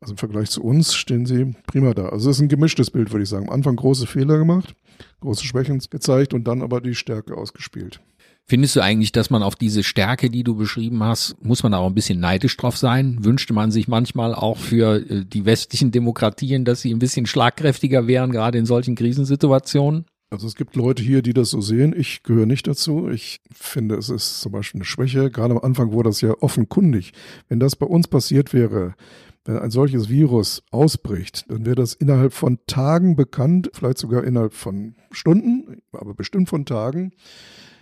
Also 0.00 0.12
im 0.12 0.18
Vergleich 0.18 0.50
zu 0.50 0.62
uns 0.62 0.94
stehen 0.94 1.24
sie 1.24 1.54
prima 1.66 1.94
da. 1.94 2.10
Also 2.10 2.28
es 2.28 2.36
ist 2.36 2.42
ein 2.42 2.48
gemischtes 2.48 2.90
Bild, 2.90 3.10
würde 3.10 3.22
ich 3.22 3.28
sagen. 3.28 3.48
Am 3.48 3.54
Anfang 3.54 3.76
große 3.76 4.06
Fehler 4.06 4.36
gemacht, 4.36 4.74
große 5.20 5.46
Schwächen 5.46 5.78
gezeigt 5.78 6.34
und 6.34 6.44
dann 6.44 6.62
aber 6.62 6.80
die 6.80 6.94
Stärke 6.94 7.36
ausgespielt. 7.36 8.00
Findest 8.46 8.76
du 8.76 8.82
eigentlich, 8.82 9.12
dass 9.12 9.30
man 9.30 9.42
auf 9.42 9.56
diese 9.56 9.82
Stärke, 9.82 10.28
die 10.28 10.44
du 10.44 10.54
beschrieben 10.54 11.02
hast, 11.02 11.42
muss 11.42 11.62
man 11.62 11.72
auch 11.72 11.86
ein 11.86 11.94
bisschen 11.94 12.20
neidisch 12.20 12.54
drauf 12.58 12.76
sein? 12.76 13.24
Wünschte 13.24 13.54
man 13.54 13.70
sich 13.70 13.88
manchmal 13.88 14.34
auch 14.34 14.58
für 14.58 14.96
äh, 14.96 15.24
die 15.24 15.46
westlichen 15.46 15.90
Demokratien, 15.90 16.66
dass 16.66 16.82
sie 16.82 16.92
ein 16.92 16.98
bisschen 16.98 17.24
schlagkräftiger 17.24 18.06
wären, 18.06 18.30
gerade 18.30 18.58
in 18.58 18.66
solchen 18.66 18.96
Krisensituationen? 18.96 20.04
Also 20.34 20.48
es 20.48 20.56
gibt 20.56 20.74
Leute 20.74 21.00
hier, 21.00 21.22
die 21.22 21.32
das 21.32 21.50
so 21.50 21.60
sehen. 21.60 21.94
Ich 21.96 22.24
gehöre 22.24 22.44
nicht 22.44 22.66
dazu. 22.66 23.08
Ich 23.08 23.40
finde, 23.52 23.94
es 23.94 24.08
ist 24.08 24.40
zum 24.40 24.50
Beispiel 24.50 24.80
eine 24.80 24.84
Schwäche. 24.84 25.30
Gerade 25.30 25.54
am 25.54 25.60
Anfang 25.60 25.92
wurde 25.92 26.08
das 26.08 26.20
ja 26.22 26.34
offenkundig. 26.40 27.12
Wenn 27.48 27.60
das 27.60 27.76
bei 27.76 27.86
uns 27.86 28.08
passiert 28.08 28.52
wäre, 28.52 28.94
wenn 29.44 29.58
ein 29.58 29.70
solches 29.70 30.08
Virus 30.08 30.64
ausbricht, 30.72 31.44
dann 31.48 31.64
wäre 31.64 31.76
das 31.76 31.94
innerhalb 31.94 32.32
von 32.32 32.58
Tagen 32.66 33.14
bekannt, 33.14 33.70
vielleicht 33.74 33.98
sogar 33.98 34.24
innerhalb 34.24 34.54
von 34.54 34.96
Stunden, 35.12 35.82
aber 35.92 36.14
bestimmt 36.14 36.48
von 36.48 36.66
Tagen. 36.66 37.12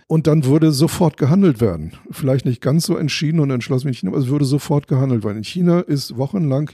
Und 0.05 0.27
dann 0.27 0.45
würde 0.45 0.71
sofort 0.71 1.17
gehandelt 1.17 1.59
werden. 1.59 1.93
Vielleicht 2.11 2.45
nicht 2.45 2.61
ganz 2.61 2.85
so 2.85 2.97
entschieden 2.97 3.39
und 3.39 3.49
entschlossen 3.49 3.85
wie 3.85 3.89
in 3.89 3.95
China, 3.95 4.11
aber 4.11 4.21
es 4.21 4.27
würde 4.27 4.45
sofort 4.45 4.87
gehandelt 4.87 5.23
werden. 5.23 5.37
In 5.37 5.43
China 5.43 5.79
ist 5.79 6.17
wochenlang 6.17 6.69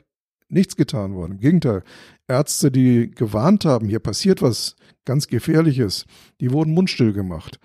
nichts 0.49 0.75
getan 0.75 1.13
worden. 1.13 1.33
Im 1.33 1.39
Gegenteil, 1.39 1.83
Ärzte, 2.27 2.71
die 2.71 3.11
gewarnt 3.11 3.65
haben, 3.65 3.87
hier 3.87 3.99
passiert 3.99 4.41
was 4.41 4.75
ganz 5.05 5.27
Gefährliches, 5.27 6.05
die 6.41 6.51
wurden 6.51 6.73
mundstill 6.73 7.13
gemacht. 7.13 7.59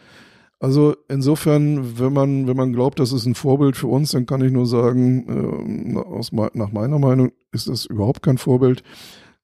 Also 0.60 0.96
insofern, 1.08 1.98
wenn 1.98 2.12
man, 2.12 2.46
wenn 2.46 2.56
man 2.56 2.72
glaubt, 2.72 2.98
das 2.98 3.12
ist 3.12 3.26
ein 3.26 3.34
Vorbild 3.34 3.76
für 3.76 3.88
uns, 3.88 4.12
dann 4.12 4.24
kann 4.24 4.42
ich 4.42 4.50
nur 4.50 4.66
sagen, 4.66 5.94
äh, 5.94 5.98
aus, 5.98 6.32
nach 6.32 6.72
meiner 6.72 6.98
Meinung 6.98 7.32
ist 7.52 7.68
das 7.68 7.84
überhaupt 7.84 8.22
kein 8.22 8.38
Vorbild, 8.38 8.82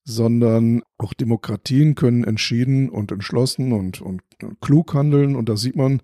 sondern 0.05 0.83
auch 0.97 1.13
Demokratien 1.13 1.95
können 1.95 2.25
entschieden 2.25 2.89
und 2.89 3.13
entschlossen 3.13 3.73
und, 3.73 4.01
und 4.01 4.23
klug 4.61 4.95
handeln. 4.95 5.37
Und 5.37 5.49
das 5.49 5.61
sieht 5.61 5.77
man 5.77 6.01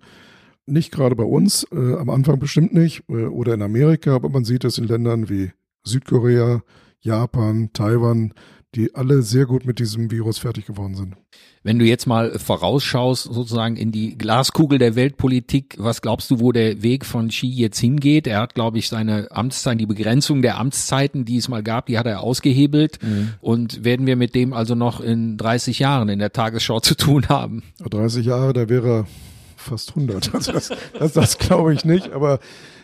nicht 0.67 0.91
gerade 0.91 1.15
bei 1.15 1.23
uns, 1.23 1.65
äh, 1.71 1.95
am 1.95 2.09
Anfang 2.09 2.37
bestimmt 2.37 2.73
nicht, 2.73 3.03
äh, 3.09 3.25
oder 3.25 3.55
in 3.55 3.61
Amerika, 3.61 4.13
aber 4.13 4.29
man 4.29 4.45
sieht 4.45 4.65
es 4.65 4.77
in 4.77 4.83
Ländern 4.83 5.29
wie 5.29 5.51
Südkorea, 5.83 6.61
Japan, 7.01 7.69
Taiwan, 7.73 8.33
die 8.75 8.93
alle 8.95 9.23
sehr 9.23 9.45
gut 9.45 9.65
mit 9.65 9.79
diesem 9.79 10.11
Virus 10.11 10.37
fertig 10.37 10.65
geworden 10.65 10.95
sind. 10.95 11.15
Wenn 11.63 11.79
du 11.79 11.85
jetzt 11.85 12.05
mal 12.05 12.37
vorausschaust, 12.37 13.23
sozusagen 13.23 13.75
in 13.75 13.91
die 13.91 14.17
Glaskugel 14.17 14.77
der 14.77 14.95
Weltpolitik, 14.95 15.75
was 15.79 16.01
glaubst 16.01 16.29
du, 16.29 16.39
wo 16.39 16.51
der 16.51 16.83
Weg 16.83 17.05
von 17.05 17.29
Xi 17.29 17.47
jetzt 17.47 17.79
hingeht? 17.79 18.27
Er 18.27 18.39
hat, 18.39 18.55
glaube 18.55 18.77
ich, 18.77 18.87
seine 18.87 19.31
Amtszeit, 19.31 19.79
die 19.79 19.85
Begrenzung 19.85 20.41
der 20.41 20.59
Amtszeiten, 20.59 21.25
die 21.25 21.37
es 21.37 21.49
mal 21.49 21.63
gab, 21.63 21.87
die 21.87 21.97
hat 21.97 22.05
er 22.05 22.21
ausgehebelt. 22.21 22.99
Mhm. 23.01 23.33
Und 23.41 23.83
werden 23.83 24.05
wir 24.05 24.15
mit 24.15 24.35
dem 24.35 24.53
also 24.53 24.75
noch 24.75 25.01
in 25.01 25.37
30 25.37 25.79
Jahren 25.79 26.09
in 26.09 26.19
der 26.19 26.31
Tagesschau 26.31 26.79
zu 26.79 26.95
tun 26.95 27.29
haben? 27.29 27.63
30 27.79 28.25
Jahre, 28.25 28.53
da 28.53 28.69
wäre 28.69 28.89
er 28.89 29.07
fast 29.55 29.89
100. 29.89 30.33
Also 30.33 30.51
das, 30.51 30.71
das, 30.97 31.13
das 31.13 31.37
glaube 31.37 31.73
ich 31.73 31.83
nicht, 31.83 32.11
aber 32.11 32.39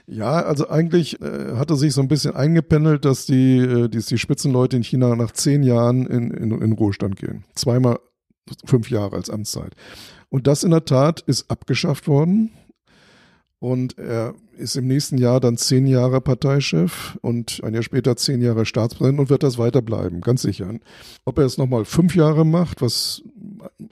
ja, 0.08 0.42
also 0.42 0.70
eigentlich 0.70 1.22
äh, 1.22 1.56
hatte 1.56 1.76
sich 1.76 1.94
so 1.94 2.02
ein 2.02 2.08
bisschen 2.08 2.36
eingependelt, 2.36 3.06
dass 3.06 3.26
die, 3.26 3.58
äh, 3.58 3.90
die, 3.90 4.00
die 4.00 4.18
Spitzenleute 4.18 4.76
in 4.76 4.84
China 4.84 5.16
nach 5.16 5.32
zehn 5.32 5.64
Jahren 5.64 6.06
in, 6.06 6.32
in, 6.32 6.52
in 6.62 6.72
Ruhestand 6.74 7.16
gehen. 7.16 7.46
Zweimal 7.56 8.00
fünf 8.66 8.90
Jahre 8.90 9.16
als 9.16 9.30
Amtszeit. 9.30 9.74
Und 10.30 10.48
das 10.48 10.64
in 10.64 10.72
der 10.72 10.86
Tat 10.86 11.22
ist 11.22 11.50
abgeschafft 11.50 12.08
worden. 12.08 12.52
Und 13.60 13.98
er 13.98 14.34
ist 14.58 14.76
im 14.76 14.88
nächsten 14.88 15.18
Jahr 15.18 15.40
dann 15.40 15.56
zehn 15.56 15.88
Jahre 15.88 16.20
Parteichef 16.20 17.18
und 17.22 17.62
ein 17.64 17.74
Jahr 17.74 17.84
später 17.84 18.18
zehn 18.18 18.42
Jahre 18.42 18.66
Staatspräsident 18.66 19.22
und 19.22 19.30
wird 19.30 19.42
das 19.42 19.58
weiter 19.58 19.82
bleiben, 19.82 20.20
ganz 20.20 20.42
sicher. 20.42 20.70
Ob 21.24 21.38
er 21.38 21.46
es 21.46 21.58
nochmal 21.58 21.86
fünf 21.86 22.14
Jahre 22.14 22.46
macht, 22.46 22.82
was, 22.82 23.24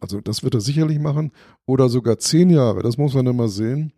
also 0.01 0.19
das 0.19 0.43
wird 0.43 0.55
er 0.55 0.61
sicherlich 0.61 0.99
machen, 0.99 1.31
oder 1.65 1.87
sogar 1.87 2.19
zehn 2.19 2.49
Jahre, 2.49 2.83
das 2.83 2.97
muss 2.97 3.13
man 3.13 3.27
immer 3.27 3.47
sehen. 3.47 3.93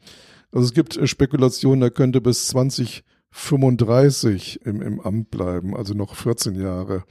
Also 0.53 0.67
es 0.67 0.73
gibt 0.73 0.97
äh, 0.97 1.07
Spekulationen, 1.07 1.81
er 1.81 1.91
könnte 1.91 2.21
bis 2.21 2.47
2035 2.47 4.65
im, 4.65 4.81
im 4.81 5.01
Amt 5.01 5.31
bleiben, 5.31 5.75
also 5.75 5.93
noch 5.93 6.15
14 6.15 6.55
Jahre. 6.55 7.03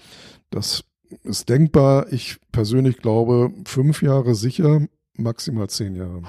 Das 0.51 0.85
ist 1.25 1.49
denkbar. 1.49 2.13
Ich 2.13 2.39
persönlich 2.53 2.99
glaube, 2.99 3.53
fünf 3.67 4.03
Jahre 4.03 4.35
sicher, 4.35 4.87
maximal 5.15 5.69
zehn 5.69 5.97
Jahre. 5.97 6.23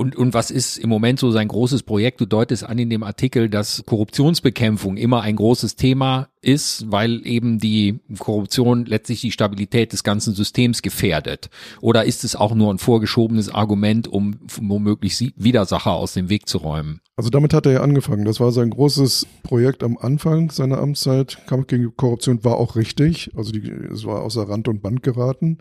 Und, 0.00 0.16
und 0.16 0.32
was 0.32 0.50
ist 0.50 0.78
im 0.78 0.88
Moment 0.88 1.18
so 1.18 1.30
sein 1.30 1.46
großes 1.46 1.82
Projekt? 1.82 2.22
Du 2.22 2.24
deutest 2.24 2.64
an 2.64 2.78
in 2.78 2.88
dem 2.88 3.02
Artikel, 3.02 3.50
dass 3.50 3.82
Korruptionsbekämpfung 3.84 4.96
immer 4.96 5.20
ein 5.20 5.36
großes 5.36 5.76
Thema 5.76 6.28
ist, 6.40 6.90
weil 6.90 7.26
eben 7.26 7.58
die 7.58 8.00
Korruption 8.18 8.86
letztlich 8.86 9.20
die 9.20 9.30
Stabilität 9.30 9.92
des 9.92 10.02
ganzen 10.02 10.32
Systems 10.32 10.80
gefährdet. 10.80 11.50
Oder 11.82 12.06
ist 12.06 12.24
es 12.24 12.34
auch 12.34 12.54
nur 12.54 12.72
ein 12.72 12.78
vorgeschobenes 12.78 13.50
Argument, 13.50 14.08
um 14.08 14.38
womöglich 14.58 15.34
Widersacher 15.36 15.92
aus 15.92 16.14
dem 16.14 16.30
Weg 16.30 16.48
zu 16.48 16.56
räumen? 16.56 17.02
Also 17.16 17.28
damit 17.28 17.52
hat 17.52 17.66
er 17.66 17.72
ja 17.72 17.80
angefangen. 17.82 18.24
Das 18.24 18.40
war 18.40 18.52
sein 18.52 18.70
großes 18.70 19.26
Projekt 19.42 19.82
am 19.82 19.98
Anfang 19.98 20.50
seiner 20.50 20.78
Amtszeit. 20.78 21.42
Kampf 21.46 21.66
gegen 21.66 21.94
Korruption 21.94 22.42
war 22.42 22.56
auch 22.56 22.74
richtig. 22.74 23.32
Also 23.36 23.52
die, 23.52 23.70
es 23.70 24.06
war 24.06 24.22
außer 24.22 24.48
Rand 24.48 24.66
und 24.66 24.80
Band 24.80 25.02
geraten. 25.02 25.58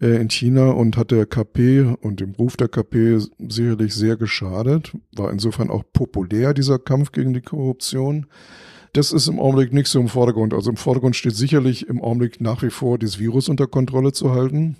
Äh, 0.00 0.20
in 0.20 0.30
China 0.30 0.70
und 0.70 0.96
hat 0.96 1.10
der 1.10 1.26
KP 1.26 1.96
und 2.00 2.20
dem 2.20 2.32
Ruf 2.32 2.56
der 2.56 2.68
KP 2.68 3.18
sicherlich 3.48 3.94
sehr 3.94 4.16
geschadet. 4.16 4.92
War 5.12 5.32
insofern 5.32 5.70
auch 5.70 5.82
populär, 5.92 6.54
dieser 6.54 6.78
Kampf 6.78 7.12
gegen 7.12 7.34
die 7.34 7.40
Korruption. 7.40 8.26
Das 8.92 9.12
ist 9.12 9.28
im 9.28 9.40
Augenblick 9.40 9.72
nicht 9.72 9.88
so 9.88 10.00
im 10.00 10.08
Vordergrund. 10.08 10.54
Also 10.54 10.70
im 10.70 10.76
Vordergrund 10.76 11.16
steht 11.16 11.34
sicherlich 11.34 11.88
im 11.88 12.00
Augenblick 12.00 12.40
nach 12.40 12.62
wie 12.62 12.70
vor, 12.70 12.98
dieses 12.98 13.18
Virus 13.18 13.48
unter 13.48 13.66
Kontrolle 13.66 14.12
zu 14.12 14.32
halten. 14.32 14.76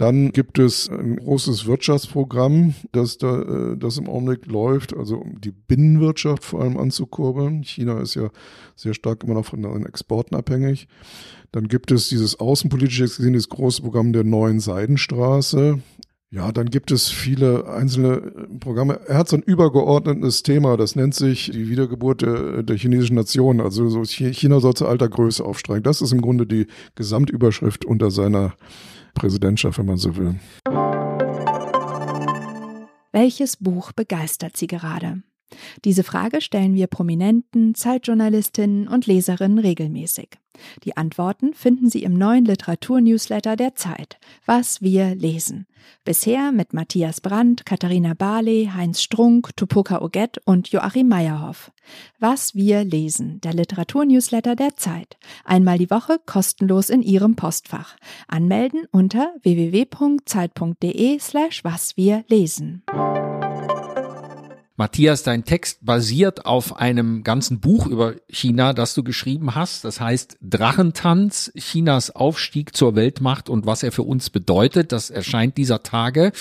Dann 0.00 0.32
gibt 0.32 0.58
es 0.58 0.88
ein 0.88 1.16
großes 1.16 1.66
Wirtschaftsprogramm, 1.66 2.72
das 2.90 3.18
da, 3.18 3.42
äh, 3.42 3.76
das 3.76 3.98
im 3.98 4.08
Augenblick 4.08 4.46
läuft, 4.46 4.96
also 4.96 5.18
um 5.18 5.42
die 5.42 5.52
Binnenwirtschaft 5.52 6.42
vor 6.42 6.62
allem 6.62 6.78
anzukurbeln. 6.78 7.62
China 7.64 8.00
ist 8.00 8.14
ja 8.14 8.30
sehr 8.76 8.94
stark 8.94 9.24
immer 9.24 9.34
noch 9.34 9.44
von 9.44 9.60
den 9.60 9.84
Exporten 9.84 10.36
abhängig. 10.36 10.88
Dann 11.52 11.68
gibt 11.68 11.90
es 11.90 12.08
dieses 12.08 12.40
außenpolitische 12.40 13.02
gesehen, 13.02 13.34
das 13.34 13.50
große 13.50 13.82
Programm 13.82 14.14
der 14.14 14.24
neuen 14.24 14.58
Seidenstraße. 14.58 15.80
Ja, 16.30 16.50
dann 16.50 16.70
gibt 16.70 16.92
es 16.92 17.10
viele 17.10 17.68
einzelne 17.68 18.14
äh, 18.14 18.58
Programme. 18.58 19.00
Er 19.06 19.18
hat 19.18 19.28
so 19.28 19.36
ein 19.36 19.42
übergeordnetes 19.42 20.42
Thema, 20.42 20.78
das 20.78 20.96
nennt 20.96 21.14
sich 21.14 21.50
die 21.50 21.68
Wiedergeburt 21.68 22.22
der, 22.22 22.62
der 22.62 22.78
chinesischen 22.78 23.16
Nation. 23.16 23.60
Also 23.60 23.90
so 23.90 24.02
China 24.04 24.60
soll 24.60 24.72
zu 24.72 24.86
alter 24.86 25.10
Größe 25.10 25.44
aufsteigen. 25.44 25.82
Das 25.82 26.00
ist 26.00 26.12
im 26.12 26.22
Grunde 26.22 26.46
die 26.46 26.68
Gesamtüberschrift 26.94 27.84
unter 27.84 28.10
seiner 28.10 28.54
Präsidentschaft, 29.14 29.78
wenn 29.78 29.86
man 29.86 29.96
so 29.96 30.16
will. 30.16 30.36
Welches 33.12 33.56
Buch 33.56 33.92
begeistert 33.92 34.56
Sie 34.56 34.66
gerade? 34.66 35.22
Diese 35.84 36.04
Frage 36.04 36.40
stellen 36.40 36.74
wir 36.74 36.86
Prominenten, 36.86 37.74
Zeitjournalistinnen 37.74 38.88
und 38.88 39.06
Leserinnen 39.06 39.58
regelmäßig. 39.58 40.39
Die 40.84 40.96
Antworten 40.96 41.54
finden 41.54 41.88
Sie 41.88 42.02
im 42.02 42.14
neuen 42.14 42.44
Literaturnewsletter 42.44 43.56
der 43.56 43.74
Zeit, 43.74 44.18
Was 44.46 44.82
wir 44.82 45.14
lesen. 45.14 45.66
Bisher 46.04 46.52
mit 46.52 46.72
Matthias 46.72 47.20
Brandt, 47.20 47.66
Katharina 47.66 48.14
Barley, 48.14 48.70
Heinz 48.74 49.02
Strunk, 49.02 49.56
Tupoka 49.56 50.00
Oget 50.02 50.38
und 50.44 50.68
Joachim 50.68 51.08
Meyerhoff. 51.08 51.72
Was 52.18 52.54
wir 52.54 52.84
lesen, 52.84 53.40
der 53.40 53.54
Literaturnewsletter 53.54 54.56
der 54.56 54.76
Zeit. 54.76 55.16
Einmal 55.44 55.78
die 55.78 55.90
Woche 55.90 56.18
kostenlos 56.24 56.90
in 56.90 57.02
Ihrem 57.02 57.36
Postfach. 57.36 57.96
Anmelden 58.28 58.86
unter 58.90 59.34
www.zeit.de 59.42 61.18
slash 61.18 61.64
was 61.64 61.96
wir 61.96 62.24
lesen. 62.28 62.82
Matthias, 64.80 65.22
dein 65.22 65.44
Text 65.44 65.84
basiert 65.84 66.46
auf 66.46 66.78
einem 66.78 67.22
ganzen 67.22 67.60
Buch 67.60 67.86
über 67.86 68.14
China, 68.30 68.72
das 68.72 68.94
du 68.94 69.04
geschrieben 69.04 69.54
hast. 69.54 69.84
Das 69.84 70.00
heißt 70.00 70.38
Drachentanz, 70.40 71.52
Chinas 71.54 72.16
Aufstieg 72.16 72.74
zur 72.74 72.96
Weltmacht 72.96 73.50
und 73.50 73.66
was 73.66 73.82
er 73.82 73.92
für 73.92 74.04
uns 74.04 74.30
bedeutet. 74.30 74.92
Das 74.92 75.10
erscheint 75.10 75.58
dieser 75.58 75.82
Tage 75.82 76.32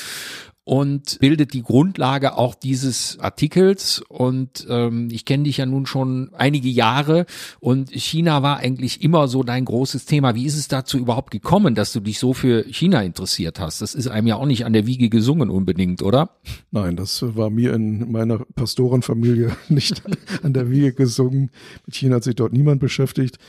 und 0.69 1.17
bildet 1.19 1.53
die 1.53 1.63
Grundlage 1.63 2.37
auch 2.37 2.53
dieses 2.53 3.17
Artikels. 3.19 4.03
Und 4.07 4.67
ähm, 4.69 5.07
ich 5.11 5.25
kenne 5.25 5.45
dich 5.45 5.57
ja 5.57 5.65
nun 5.65 5.87
schon 5.87 6.29
einige 6.35 6.69
Jahre 6.69 7.25
und 7.59 7.89
China 7.89 8.43
war 8.43 8.57
eigentlich 8.57 9.01
immer 9.01 9.27
so 9.27 9.41
dein 9.41 9.65
großes 9.65 10.05
Thema. 10.05 10.35
Wie 10.35 10.45
ist 10.45 10.55
es 10.55 10.67
dazu 10.67 10.99
überhaupt 10.99 11.31
gekommen, 11.31 11.73
dass 11.73 11.91
du 11.91 12.01
dich 12.01 12.19
so 12.19 12.35
für 12.35 12.65
China 12.65 13.01
interessiert 13.01 13.59
hast? 13.59 13.81
Das 13.81 13.95
ist 13.95 14.09
einem 14.09 14.27
ja 14.27 14.35
auch 14.35 14.45
nicht 14.45 14.63
an 14.63 14.73
der 14.73 14.85
Wiege 14.85 15.09
gesungen 15.09 15.49
unbedingt, 15.49 16.03
oder? 16.03 16.35
Nein, 16.69 16.95
das 16.95 17.25
war 17.35 17.49
mir 17.49 17.73
in 17.73 18.11
meiner 18.11 18.37
Pastorenfamilie 18.37 19.51
nicht 19.69 20.03
an 20.43 20.53
der 20.53 20.69
Wiege 20.69 20.93
gesungen. 20.93 21.49
Mit 21.87 21.95
China 21.95 22.17
hat 22.17 22.25
sich 22.25 22.35
dort 22.35 22.53
niemand 22.53 22.79
beschäftigt. 22.79 23.39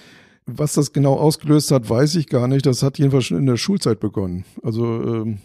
Was 0.47 0.73
das 0.73 0.95
genau 0.95 1.17
ausgelöst 1.17 1.71
hat, 1.71 1.91
weiß 1.91 2.15
ich 2.15 2.29
gar 2.29 2.49
nicht. 2.49 2.65
Das 2.65 2.83
hat 2.83 2.97
jedenfalls 2.97 3.27
schon 3.27 3.37
in 3.37 3.45
der 3.45 3.59
Schulzeit 3.59 4.01
begonnen. 4.01 4.47
Also 4.63 4.85
ähm, 4.87 5.41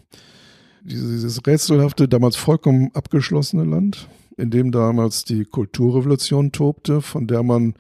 dieses 0.86 1.46
rätselhafte, 1.46 2.08
damals 2.08 2.36
vollkommen 2.36 2.92
abgeschlossene 2.94 3.64
Land, 3.64 4.08
in 4.38 4.52
dem 4.52 4.72
damals 4.72 5.24
die 5.24 5.46
Kulturrevolution 5.46 6.52
tobte, 6.52 7.02
von 7.02 7.28
der 7.28 7.44
man 7.44 7.74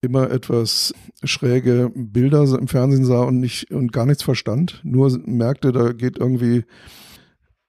immer 0.00 0.30
etwas 0.30 0.94
schräge 1.22 1.90
Bilder 1.94 2.42
im 2.58 2.68
Fernsehen 2.68 3.04
sah 3.04 3.22
und 3.22 3.38
nicht 3.38 3.70
und 3.70 3.92
gar 3.92 4.06
nichts 4.06 4.22
verstand, 4.22 4.80
nur 4.82 5.10
merkte, 5.26 5.72
da 5.72 5.92
geht 5.92 6.18
irgendwie 6.18 6.64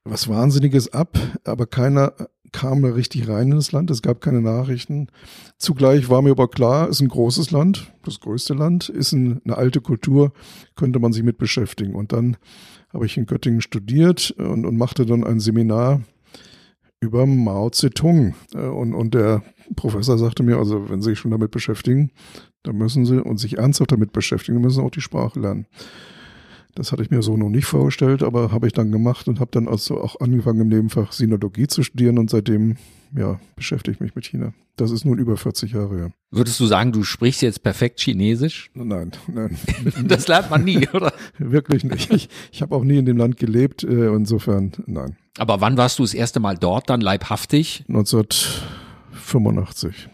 was 0.06 0.30
Wahnsinniges 0.30 0.94
ab, 0.94 1.18
aber 1.44 1.68
keiner 1.68 2.13
kam 2.51 2.82
da 2.82 2.90
richtig 2.90 3.28
rein 3.28 3.51
in 3.51 3.56
das 3.56 3.72
Land. 3.72 3.92
Es 3.92 4.01
gab 4.01 4.20
keine 4.20 4.42
Nachrichten. 4.42 5.08
Zugleich 5.58 6.10
war 6.10 6.22
mir 6.22 6.32
aber 6.32 6.50
klar, 6.50 6.90
ist 6.90 7.00
ein 7.00 7.08
großes 7.08 7.51
Land, 7.51 7.94
das 8.04 8.20
größte 8.20 8.54
Land, 8.54 8.90
ist 8.90 9.13
ein, 9.13 9.42
eine 9.46 9.58
alte 9.58 9.80
Kultur, 9.80 10.34
könnte 10.75 11.00
man 11.00 11.13
sich 11.13 11.24
mit 11.24 11.38
beschäftigen. 11.38 11.96
Und 11.96 12.12
dann 12.12 12.38
habe 12.94 13.06
ich 13.06 13.18
in 13.18 13.26
Göttingen 13.26 13.62
studiert 13.62 14.32
und, 14.32 14.66
und 14.66 14.78
machte 14.78 15.06
dann 15.06 15.24
ein 15.24 15.40
Seminar 15.40 16.02
über 17.00 17.26
Mao 17.26 17.70
Zedong. 17.70 18.36
Äh, 18.54 18.60
und, 18.60 18.94
und 18.94 19.14
der 19.14 19.44
Professor 19.76 20.18
sagte 20.18 20.44
mir, 20.44 20.58
also 20.58 20.90
wenn 20.90 21.02
Sie 21.02 21.12
sich 21.12 21.20
schon 21.20 21.32
damit 21.32 21.52
beschäftigen, 21.52 22.12
dann 22.64 22.78
müssen 22.78 23.06
Sie 23.06 23.22
und 23.22 23.38
sich 23.38 23.58
ernsthaft 23.58 23.92
damit 23.92 24.14
beschäftigen, 24.14 24.62
müssen 24.62 24.82
Sie 24.82 24.84
auch 24.84 24.92
die 24.92 25.02
Sprache 25.02 25.40
lernen. 25.40 25.66
Das 26.75 26.92
hatte 26.92 27.04
ich 27.04 27.12
mir 27.12 27.22
so 27.22 27.38
noch 27.38 27.50
nicht 27.50 27.66
vorgestellt, 27.66 28.24
aber 28.24 28.51
habe 28.51 28.68
ich 28.68 28.74
dann 28.74 28.92
gemacht 28.92 29.28
und 29.28 29.40
habe 29.40 29.51
dann 29.51 29.68
also 29.68 30.01
auch 30.01 30.20
angefangen 30.20 30.62
im 30.62 30.68
Nebenfach 30.70 31.12
Sinologie 31.12 31.68
zu 31.68 31.84
studieren 31.84 32.18
und 32.18 32.30
seitdem 32.30 32.78
ja, 33.16 33.40
beschäftige 33.56 33.96
ich 33.96 34.00
mich 34.00 34.16
mit 34.16 34.25
China. 34.25 34.54
Das 34.78 34.92
ist 34.92 35.06
nun 35.06 35.20
über 35.20 35.38
40 35.38 35.74
Jahre 35.74 35.98
her. 35.98 36.12
Würdest 36.32 36.60
du 36.60 36.66
sagen, 36.66 36.92
du 36.92 37.04
sprichst 37.04 37.42
jetzt 37.42 37.63
perfekt 37.63 38.00
Chinesisch? 38.00 38.72
Nein, 38.74 39.12
nein. 39.28 39.58
das 40.08 40.28
lernt 40.28 40.50
man 40.50 40.63
nie, 40.63 40.88
oder? 40.94 41.13
Wirklich 41.38 41.84
nicht. 41.84 42.12
Ich, 42.13 42.30
ich 42.51 42.62
habe 42.62 42.75
auch 42.75 42.84
nie 42.84 42.98
in 42.98 43.06
dem 43.06 43.18
Land 43.18 43.38
gelebt, 43.38 43.84
äh, 43.84 44.13
insofern 44.13 44.72
nein. 44.86 45.18
Aber 45.38 45.62
wann 45.62 45.78
warst 45.78 46.00
du 46.00 46.04
das 46.04 46.13
erste 46.13 46.40
Mal 46.40 46.58
dort 46.58 46.90
dann 46.90 47.01
leibhaftig? 47.01 47.84
1985. 47.88 50.10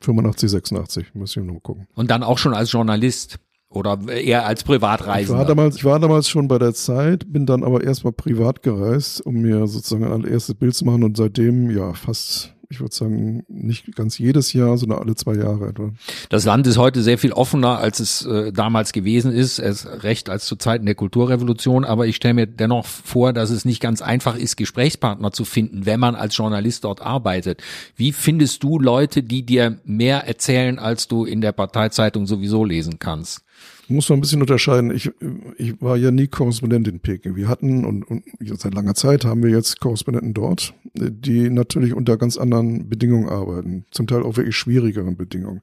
85, 0.00 0.50
86, 0.50 1.14
muss 1.14 1.36
ich 1.36 1.42
nur 1.42 1.60
gucken. 1.60 1.88
Und 1.94 2.10
dann 2.10 2.22
auch 2.22 2.38
schon 2.38 2.54
als 2.54 2.72
Journalist? 2.72 3.38
Oder 3.70 3.98
eher 4.08 4.46
als 4.46 4.64
Privatreisender? 4.64 5.42
Ich 5.42 5.48
war 5.48 5.54
damals, 5.54 5.76
ich 5.76 5.84
war 5.84 6.00
damals 6.00 6.28
schon 6.28 6.48
bei 6.48 6.58
der 6.58 6.72
Zeit, 6.72 7.30
bin 7.30 7.44
dann 7.44 7.64
aber 7.64 7.84
erstmal 7.84 8.12
privat 8.12 8.62
gereist, 8.62 9.24
um 9.24 9.34
mir 9.34 9.66
sozusagen 9.66 10.04
ein 10.04 10.12
allererstes 10.12 10.54
Bild 10.54 10.74
zu 10.74 10.84
machen 10.86 11.04
und 11.04 11.16
seitdem, 11.16 11.70
ja, 11.70 11.92
fast 11.92 12.54
ich 12.70 12.80
würde 12.80 12.94
sagen, 12.94 13.44
nicht 13.48 13.94
ganz 13.96 14.18
jedes 14.18 14.52
Jahr, 14.52 14.76
sondern 14.76 14.98
alle 14.98 15.14
zwei 15.14 15.34
Jahre 15.34 15.68
etwa. 15.68 15.90
Das 16.28 16.44
Land 16.44 16.66
ist 16.66 16.76
heute 16.76 17.02
sehr 17.02 17.16
viel 17.16 17.32
offener, 17.32 17.78
als 17.78 17.98
es 17.98 18.26
äh, 18.26 18.52
damals 18.52 18.92
gewesen 18.92 19.32
ist, 19.32 19.58
es 19.58 19.86
recht 20.02 20.28
als 20.28 20.44
zu 20.44 20.56
Zeiten 20.56 20.84
der 20.84 20.94
Kulturrevolution, 20.94 21.84
aber 21.84 22.06
ich 22.06 22.16
stelle 22.16 22.34
mir 22.34 22.46
dennoch 22.46 22.84
vor, 22.84 23.32
dass 23.32 23.50
es 23.50 23.64
nicht 23.64 23.80
ganz 23.80 24.02
einfach 24.02 24.36
ist, 24.36 24.56
Gesprächspartner 24.56 25.32
zu 25.32 25.46
finden, 25.46 25.86
wenn 25.86 25.98
man 25.98 26.14
als 26.14 26.36
Journalist 26.36 26.84
dort 26.84 27.00
arbeitet. 27.00 27.62
Wie 27.96 28.12
findest 28.12 28.62
du 28.62 28.78
Leute, 28.78 29.22
die 29.22 29.44
dir 29.44 29.78
mehr 29.84 30.26
erzählen, 30.26 30.78
als 30.78 31.08
du 31.08 31.24
in 31.24 31.40
der 31.40 31.52
Parteizeitung 31.52 32.26
sowieso 32.26 32.64
lesen 32.64 32.98
kannst? 32.98 33.44
Muss 33.88 34.08
man 34.08 34.18
ein 34.18 34.20
bisschen 34.20 34.40
unterscheiden. 34.40 34.90
Ich, 34.90 35.10
ich 35.56 35.80
war 35.80 35.96
ja 35.96 36.10
nie 36.10 36.26
Korrespondent 36.26 36.88
in 36.88 37.00
Peking. 37.00 37.36
Wir 37.36 37.48
hatten 37.48 37.84
und, 37.84 38.02
und 38.04 38.24
seit 38.58 38.74
langer 38.74 38.94
Zeit 38.94 39.24
haben 39.24 39.42
wir 39.42 39.50
jetzt 39.50 39.80
Korrespondenten 39.80 40.34
dort, 40.34 40.74
die 40.94 41.50
natürlich 41.50 41.94
unter 41.94 42.16
ganz 42.16 42.36
anderen 42.36 42.88
Bedingungen 42.88 43.28
arbeiten, 43.28 43.84
zum 43.90 44.06
Teil 44.06 44.22
auch 44.22 44.36
wirklich 44.36 44.56
schwierigeren 44.56 45.16
Bedingungen. 45.16 45.60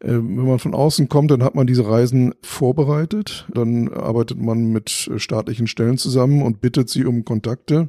Ähm, 0.00 0.38
wenn 0.38 0.46
man 0.46 0.58
von 0.58 0.74
außen 0.74 1.08
kommt, 1.08 1.30
dann 1.30 1.42
hat 1.42 1.54
man 1.54 1.66
diese 1.66 1.88
Reisen 1.88 2.34
vorbereitet, 2.42 3.46
dann 3.52 3.88
arbeitet 3.88 4.40
man 4.40 4.70
mit 4.70 5.10
staatlichen 5.16 5.66
Stellen 5.66 5.98
zusammen 5.98 6.42
und 6.42 6.60
bittet 6.60 6.88
sie 6.88 7.04
um 7.04 7.24
Kontakte. 7.24 7.88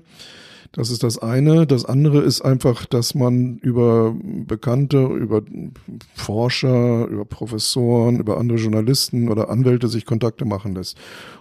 Das 0.72 0.92
ist 0.92 1.02
das 1.02 1.18
eine. 1.18 1.66
Das 1.66 1.86
andere 1.86 2.22
ist 2.22 2.42
einfach, 2.42 2.86
dass 2.86 3.16
man 3.16 3.58
über 3.58 4.16
Bekannte, 4.22 5.04
über 5.04 5.42
Forscher, 6.14 7.08
über 7.08 7.26
Professoren, 7.26 8.20
über 8.20 8.38
andere 8.38 8.60
Journalisten 8.60 9.30
oder 9.30 9.50
Anwälte 9.50 9.88
sich 9.88 10.06
Kontakte 10.06 10.46
machen 10.46 10.76
lässt. 10.76 10.98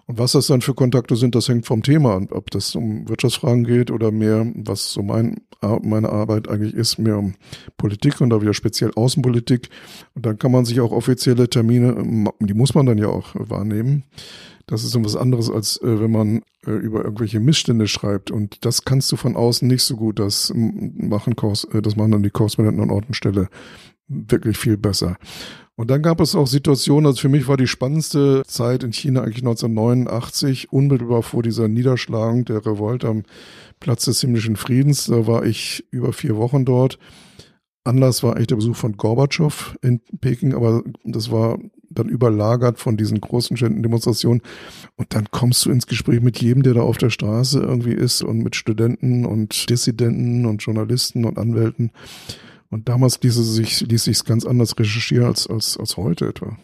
Und 0.06 0.18
was 0.18 0.32
das 0.32 0.46
dann 0.46 0.62
für 0.62 0.72
Kontakte 0.72 1.14
sind, 1.16 1.34
das 1.34 1.48
hängt 1.48 1.66
vom 1.66 1.82
Thema 1.82 2.16
an. 2.16 2.28
Ob 2.30 2.50
das 2.50 2.74
um 2.74 3.06
Wirtschaftsfragen 3.06 3.64
geht 3.64 3.90
oder 3.90 4.10
mehr, 4.10 4.50
was 4.54 4.92
so 4.92 5.02
mein, 5.02 5.42
meine 5.82 6.08
Arbeit 6.08 6.48
eigentlich 6.48 6.74
ist, 6.74 6.98
mehr 6.98 7.18
um 7.18 7.34
Politik 7.76 8.22
und 8.22 8.30
da 8.30 8.40
wieder 8.40 8.54
speziell 8.54 8.92
Außenpolitik. 8.94 9.68
Und 10.14 10.24
dann 10.24 10.38
kann 10.38 10.52
man 10.52 10.64
sich 10.64 10.80
auch 10.80 10.92
offizielle 10.92 11.50
Termine, 11.50 12.30
die 12.40 12.54
muss 12.54 12.74
man 12.74 12.86
dann 12.86 12.96
ja 12.96 13.08
auch 13.08 13.34
wahrnehmen. 13.34 14.04
Das 14.68 14.84
ist 14.84 14.90
so 14.90 15.02
was 15.02 15.16
anderes, 15.16 15.50
als 15.50 15.80
äh, 15.82 16.00
wenn 16.00 16.12
man 16.12 16.42
über 16.76 17.04
irgendwelche 17.04 17.40
Missstände 17.40 17.88
schreibt. 17.88 18.30
Und 18.30 18.64
das 18.64 18.84
kannst 18.84 19.10
du 19.12 19.16
von 19.16 19.36
außen 19.36 19.66
nicht 19.66 19.82
so 19.82 19.96
gut. 19.96 20.18
Das 20.18 20.52
machen, 20.54 21.34
äh, 21.72 21.82
das 21.82 21.96
machen 21.96 22.12
dann 22.12 22.22
die 22.22 22.30
Korrespondenten 22.30 22.82
an 22.82 22.90
Ort 22.90 23.06
und 23.08 23.14
Stelle 23.14 23.48
wirklich 24.08 24.56
viel 24.56 24.76
besser. 24.76 25.16
Und 25.76 25.90
dann 25.90 26.02
gab 26.02 26.20
es 26.20 26.34
auch 26.34 26.48
Situationen, 26.48 27.06
also 27.06 27.20
für 27.20 27.28
mich 27.28 27.46
war 27.46 27.56
die 27.56 27.68
spannendste 27.68 28.42
Zeit 28.48 28.82
in 28.82 28.92
China 28.92 29.20
eigentlich 29.20 29.44
1989, 29.44 30.72
unmittelbar 30.72 31.22
vor 31.22 31.44
dieser 31.44 31.68
Niederschlagung 31.68 32.44
der 32.44 32.66
Revolte 32.66 33.06
am 33.06 33.22
Platz 33.78 34.06
des 34.06 34.20
himmlischen 34.20 34.56
Friedens. 34.56 35.06
Da 35.06 35.28
war 35.28 35.44
ich 35.44 35.86
über 35.92 36.12
vier 36.12 36.36
Wochen 36.36 36.64
dort. 36.64 36.98
Anlass 37.84 38.24
war 38.24 38.34
eigentlich 38.34 38.48
der 38.48 38.56
Besuch 38.56 38.74
von 38.74 38.96
Gorbatschow 38.96 39.76
in 39.80 40.00
Peking, 40.20 40.52
aber 40.52 40.82
das 41.04 41.30
war 41.30 41.58
dann 41.98 42.08
überlagert 42.08 42.78
von 42.78 42.96
diesen 42.96 43.20
großen 43.20 43.56
Demonstrationen. 43.82 44.42
Und 44.96 45.14
dann 45.14 45.30
kommst 45.30 45.64
du 45.64 45.70
ins 45.70 45.86
Gespräch 45.86 46.20
mit 46.20 46.40
jedem, 46.40 46.62
der 46.62 46.74
da 46.74 46.80
auf 46.80 46.98
der 46.98 47.10
Straße 47.10 47.60
irgendwie 47.60 47.92
ist 47.92 48.22
und 48.22 48.38
mit 48.38 48.56
Studenten 48.56 49.26
und 49.26 49.68
Dissidenten 49.70 50.46
und 50.46 50.62
Journalisten 50.62 51.24
und 51.24 51.38
Anwälten. 51.38 51.90
Und 52.70 52.88
damals 52.88 53.20
ließ 53.22 53.36
es 53.36 53.54
sich, 53.54 53.80
ließ 53.80 54.04
sich 54.04 54.24
ganz 54.24 54.44
anders 54.44 54.78
recherchieren 54.78 55.26
als, 55.26 55.46
als, 55.46 55.76
als 55.78 55.96
heute 55.96 56.28
etwa. 56.28 56.56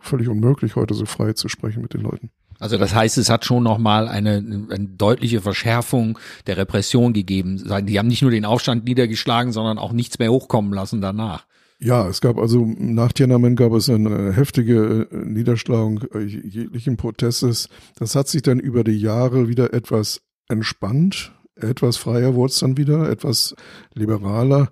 Völlig 0.00 0.28
unmöglich, 0.28 0.76
heute 0.76 0.94
so 0.94 1.06
frei 1.06 1.32
zu 1.32 1.48
sprechen 1.48 1.82
mit 1.82 1.94
den 1.94 2.02
Leuten. 2.02 2.30
Also 2.60 2.78
das 2.78 2.94
heißt, 2.94 3.18
es 3.18 3.28
hat 3.28 3.44
schon 3.44 3.64
nochmal 3.64 4.06
eine, 4.06 4.36
eine 4.70 4.86
deutliche 4.86 5.40
Verschärfung 5.40 6.16
der 6.46 6.58
Repression 6.58 7.12
gegeben. 7.12 7.60
Die 7.86 7.98
haben 7.98 8.06
nicht 8.06 8.22
nur 8.22 8.30
den 8.30 8.44
Aufstand 8.44 8.84
niedergeschlagen, 8.84 9.50
sondern 9.52 9.78
auch 9.78 9.90
nichts 9.90 10.20
mehr 10.20 10.30
hochkommen 10.30 10.72
lassen 10.72 11.00
danach. 11.00 11.44
Ja, 11.84 12.06
es 12.08 12.20
gab 12.20 12.38
also 12.38 12.64
nach 12.78 13.12
Tiananmen 13.12 13.56
gab 13.56 13.72
es 13.72 13.90
eine 13.90 14.32
heftige 14.34 15.08
äh, 15.10 15.16
Niederschlagung 15.16 16.04
äh, 16.14 16.20
jeglichen 16.20 16.96
Protestes. 16.96 17.68
Das 17.96 18.14
hat 18.14 18.28
sich 18.28 18.42
dann 18.42 18.60
über 18.60 18.84
die 18.84 19.00
Jahre 19.00 19.48
wieder 19.48 19.74
etwas 19.74 20.22
entspannt, 20.48 21.32
etwas 21.56 21.96
freier 21.96 22.36
wurde 22.36 22.52
es 22.52 22.60
dann 22.60 22.76
wieder, 22.76 23.10
etwas 23.10 23.56
liberaler. 23.94 24.70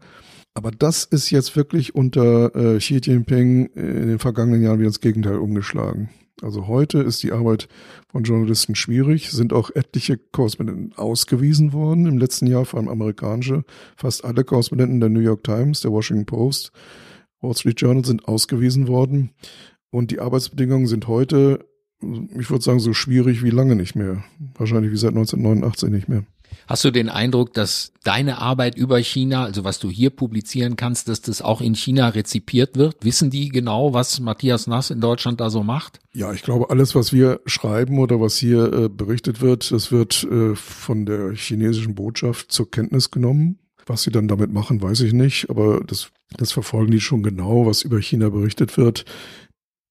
Aber 0.60 0.72
das 0.72 1.04
ist 1.04 1.30
jetzt 1.30 1.56
wirklich 1.56 1.94
unter 1.94 2.54
äh, 2.54 2.76
Xi 2.76 3.00
Jinping 3.02 3.70
in 3.74 4.08
den 4.08 4.18
vergangenen 4.18 4.62
Jahren 4.62 4.78
wieder 4.78 4.88
ins 4.88 5.00
Gegenteil 5.00 5.38
umgeschlagen. 5.38 6.10
Also 6.42 6.66
heute 6.66 6.98
ist 6.98 7.22
die 7.22 7.32
Arbeit 7.32 7.66
von 8.12 8.24
Journalisten 8.24 8.74
schwierig, 8.74 9.30
sind 9.30 9.54
auch 9.54 9.70
etliche 9.74 10.18
Korrespondenten 10.18 10.92
ausgewiesen 10.98 11.72
worden 11.72 12.04
im 12.04 12.18
letzten 12.18 12.46
Jahr, 12.46 12.66
vor 12.66 12.78
allem 12.78 12.90
amerikanische. 12.90 13.64
Fast 13.96 14.22
alle 14.22 14.44
Korrespondenten 14.44 15.00
der 15.00 15.08
New 15.08 15.20
York 15.20 15.44
Times, 15.44 15.80
der 15.80 15.92
Washington 15.92 16.26
Post, 16.26 16.72
Wall 17.40 17.56
Street 17.56 17.80
Journal 17.80 18.04
sind 18.04 18.28
ausgewiesen 18.28 18.86
worden. 18.86 19.30
Und 19.88 20.10
die 20.10 20.20
Arbeitsbedingungen 20.20 20.88
sind 20.88 21.08
heute, 21.08 21.64
ich 22.38 22.50
würde 22.50 22.62
sagen, 22.62 22.80
so 22.80 22.92
schwierig 22.92 23.42
wie 23.42 23.48
lange 23.48 23.76
nicht 23.76 23.94
mehr. 23.94 24.24
Wahrscheinlich 24.58 24.92
wie 24.92 24.98
seit 24.98 25.12
1989 25.12 25.88
nicht 25.88 26.10
mehr. 26.10 26.26
Hast 26.66 26.84
du 26.84 26.90
den 26.90 27.08
Eindruck, 27.08 27.52
dass 27.54 27.92
deine 28.04 28.38
Arbeit 28.38 28.76
über 28.76 28.98
China, 28.98 29.44
also 29.44 29.64
was 29.64 29.78
du 29.78 29.90
hier 29.90 30.10
publizieren 30.10 30.76
kannst, 30.76 31.08
dass 31.08 31.20
das 31.20 31.42
auch 31.42 31.60
in 31.60 31.74
China 31.74 32.08
rezipiert 32.08 32.76
wird? 32.76 32.96
Wissen 33.02 33.30
die 33.30 33.48
genau, 33.48 33.92
was 33.92 34.20
Matthias 34.20 34.66
Nass 34.66 34.90
in 34.90 35.00
Deutschland 35.00 35.40
da 35.40 35.50
so 35.50 35.62
macht? 35.62 35.98
Ja, 36.12 36.32
ich 36.32 36.42
glaube, 36.42 36.70
alles, 36.70 36.94
was 36.94 37.12
wir 37.12 37.40
schreiben 37.46 37.98
oder 37.98 38.20
was 38.20 38.36
hier 38.36 38.72
äh, 38.72 38.88
berichtet 38.88 39.40
wird, 39.40 39.70
das 39.72 39.90
wird 39.92 40.24
äh, 40.24 40.54
von 40.54 41.06
der 41.06 41.32
chinesischen 41.32 41.94
Botschaft 41.94 42.52
zur 42.52 42.70
Kenntnis 42.70 43.10
genommen. 43.10 43.58
Was 43.86 44.02
sie 44.02 44.12
dann 44.12 44.28
damit 44.28 44.52
machen, 44.52 44.80
weiß 44.80 45.00
ich 45.00 45.12
nicht, 45.12 45.50
aber 45.50 45.82
das, 45.84 46.10
das 46.36 46.52
verfolgen 46.52 46.92
die 46.92 47.00
schon 47.00 47.24
genau, 47.24 47.66
was 47.66 47.82
über 47.82 48.00
China 48.00 48.28
berichtet 48.28 48.76
wird. 48.76 49.04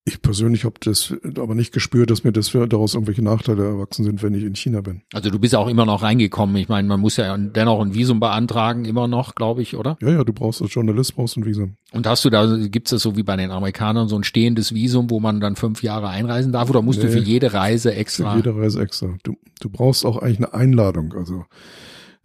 Ich 0.09 0.23
persönlich 0.23 0.65
habe 0.65 0.73
das 0.83 1.13
aber 1.37 1.53
nicht 1.53 1.71
gespürt, 1.71 2.09
dass 2.09 2.23
mir 2.23 2.31
das 2.31 2.51
daraus 2.51 2.95
irgendwelche 2.95 3.21
Nachteile 3.21 3.63
erwachsen 3.63 4.03
sind, 4.03 4.23
wenn 4.23 4.33
ich 4.33 4.43
in 4.43 4.55
China 4.55 4.81
bin. 4.81 5.03
Also 5.13 5.29
du 5.29 5.37
bist 5.37 5.55
auch 5.55 5.67
immer 5.67 5.85
noch 5.85 6.01
reingekommen. 6.01 6.55
Ich 6.55 6.67
meine, 6.67 6.87
man 6.87 6.99
muss 6.99 7.17
ja 7.17 7.37
dennoch 7.37 7.79
ein 7.79 7.93
Visum 7.93 8.19
beantragen, 8.19 8.85
immer 8.85 9.07
noch, 9.07 9.35
glaube 9.35 9.61
ich, 9.61 9.77
oder? 9.77 9.99
Ja, 10.01 10.09
ja, 10.09 10.23
du 10.23 10.33
brauchst 10.33 10.63
als 10.63 10.73
Journalist 10.73 11.15
brauchst 11.15 11.37
ein 11.37 11.45
Visum. 11.45 11.75
Und 11.91 12.07
hast 12.07 12.25
du 12.25 12.31
da, 12.31 12.57
gibt 12.57 12.87
es 12.87 12.89
das 12.89 13.03
so 13.03 13.17
wie 13.17 13.21
bei 13.21 13.35
den 13.35 13.51
Amerikanern, 13.51 14.07
so 14.07 14.15
ein 14.15 14.23
stehendes 14.23 14.73
Visum, 14.73 15.11
wo 15.11 15.19
man 15.19 15.39
dann 15.41 15.55
fünf 15.55 15.83
Jahre 15.83 16.09
einreisen 16.09 16.51
darf? 16.51 16.71
Oder 16.71 16.81
musst 16.81 17.03
nee, 17.03 17.05
du 17.05 17.11
für 17.11 17.19
jede 17.19 17.53
Reise 17.53 17.93
extra? 17.93 18.31
Für 18.31 18.37
jede 18.37 18.55
Reise 18.55 18.81
extra. 18.81 19.15
Du, 19.21 19.37
du 19.61 19.69
brauchst 19.69 20.07
auch 20.07 20.17
eigentlich 20.17 20.39
eine 20.39 20.55
Einladung. 20.55 21.13
Also 21.13 21.45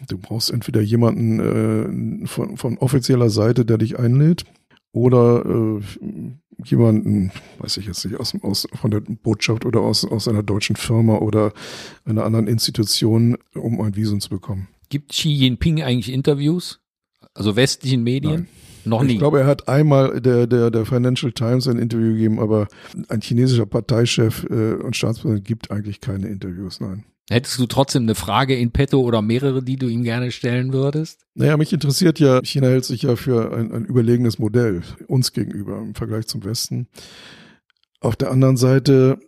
du 0.08 0.16
brauchst 0.16 0.50
entweder 0.50 0.80
jemanden 0.80 2.22
äh, 2.22 2.26
von, 2.26 2.56
von 2.56 2.78
offizieller 2.78 3.28
Seite, 3.28 3.66
der 3.66 3.76
dich 3.76 3.98
einlädt 3.98 4.46
oder 4.94 5.44
äh, 5.44 5.80
jemanden, 6.64 7.32
weiß 7.58 7.76
ich 7.78 7.86
jetzt 7.86 8.04
nicht, 8.04 8.18
aus, 8.18 8.34
aus, 8.42 8.68
von 8.74 8.90
der 8.90 9.00
Botschaft 9.00 9.64
oder 9.64 9.80
aus, 9.80 10.04
aus 10.04 10.28
einer 10.28 10.42
deutschen 10.42 10.76
Firma 10.76 11.16
oder 11.16 11.52
einer 12.04 12.24
anderen 12.24 12.46
Institution, 12.46 13.36
um 13.54 13.80
ein 13.80 13.96
Visum 13.96 14.20
zu 14.20 14.30
bekommen. 14.30 14.68
Gibt 14.88 15.12
Xi 15.12 15.30
Jinping 15.30 15.82
eigentlich 15.82 16.12
Interviews? 16.12 16.80
Also 17.34 17.56
westlichen 17.56 18.02
Medien? 18.02 18.32
Nein. 18.34 18.48
Noch 18.86 19.02
nie. 19.02 19.12
Ich 19.14 19.18
glaube, 19.18 19.40
er 19.40 19.46
hat 19.46 19.66
einmal 19.68 20.20
der, 20.20 20.46
der, 20.46 20.70
der 20.70 20.84
Financial 20.84 21.32
Times 21.32 21.66
ein 21.66 21.78
Interview 21.78 22.12
gegeben, 22.12 22.38
aber 22.38 22.68
ein 23.08 23.20
chinesischer 23.22 23.66
Parteichef 23.66 24.44
äh, 24.50 24.74
und 24.74 24.94
Staatspräsident 24.94 25.44
gibt 25.46 25.70
eigentlich 25.70 26.00
keine 26.00 26.28
Interviews, 26.28 26.80
nein. 26.80 27.04
Hättest 27.30 27.58
du 27.58 27.66
trotzdem 27.66 28.02
eine 28.02 28.14
Frage 28.14 28.54
in 28.54 28.70
petto 28.70 29.00
oder 29.00 29.22
mehrere, 29.22 29.62
die 29.62 29.76
du 29.76 29.88
ihm 29.88 30.02
gerne 30.02 30.30
stellen 30.30 30.74
würdest? 30.74 31.24
Naja, 31.34 31.56
mich 31.56 31.72
interessiert 31.72 32.20
ja, 32.20 32.40
China 32.42 32.66
hält 32.66 32.84
sich 32.84 33.02
ja 33.02 33.16
für 33.16 33.56
ein, 33.56 33.72
ein 33.72 33.84
überlegenes 33.86 34.38
Modell 34.38 34.82
uns 35.06 35.32
gegenüber 35.32 35.78
im 35.78 35.94
Vergleich 35.94 36.26
zum 36.26 36.44
Westen. 36.44 36.86
Auf 38.00 38.16
der 38.16 38.30
anderen 38.30 38.58
Seite 38.58 39.18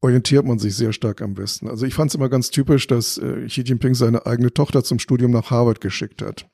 orientiert 0.00 0.44
man 0.46 0.58
sich 0.58 0.74
sehr 0.74 0.92
stark 0.92 1.22
am 1.22 1.36
Westen. 1.36 1.68
Also 1.68 1.86
ich 1.86 1.94
fand 1.94 2.10
es 2.10 2.16
immer 2.16 2.28
ganz 2.28 2.50
typisch, 2.50 2.88
dass 2.88 3.18
äh, 3.18 3.46
Xi 3.46 3.62
Jinping 3.62 3.94
seine 3.94 4.26
eigene 4.26 4.52
Tochter 4.52 4.82
zum 4.82 4.98
Studium 4.98 5.30
nach 5.30 5.50
Harvard 5.50 5.80
geschickt 5.80 6.22
hat. 6.22 6.48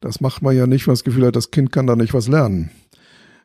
Das 0.00 0.20
macht 0.20 0.42
man 0.42 0.56
ja 0.56 0.66
nicht, 0.66 0.86
weil 0.86 0.92
man 0.92 0.96
das 0.96 1.04
Gefühl 1.04 1.26
hat, 1.26 1.36
das 1.36 1.50
Kind 1.50 1.72
kann 1.72 1.86
da 1.86 1.96
nicht 1.96 2.12
was 2.12 2.28
lernen. 2.28 2.70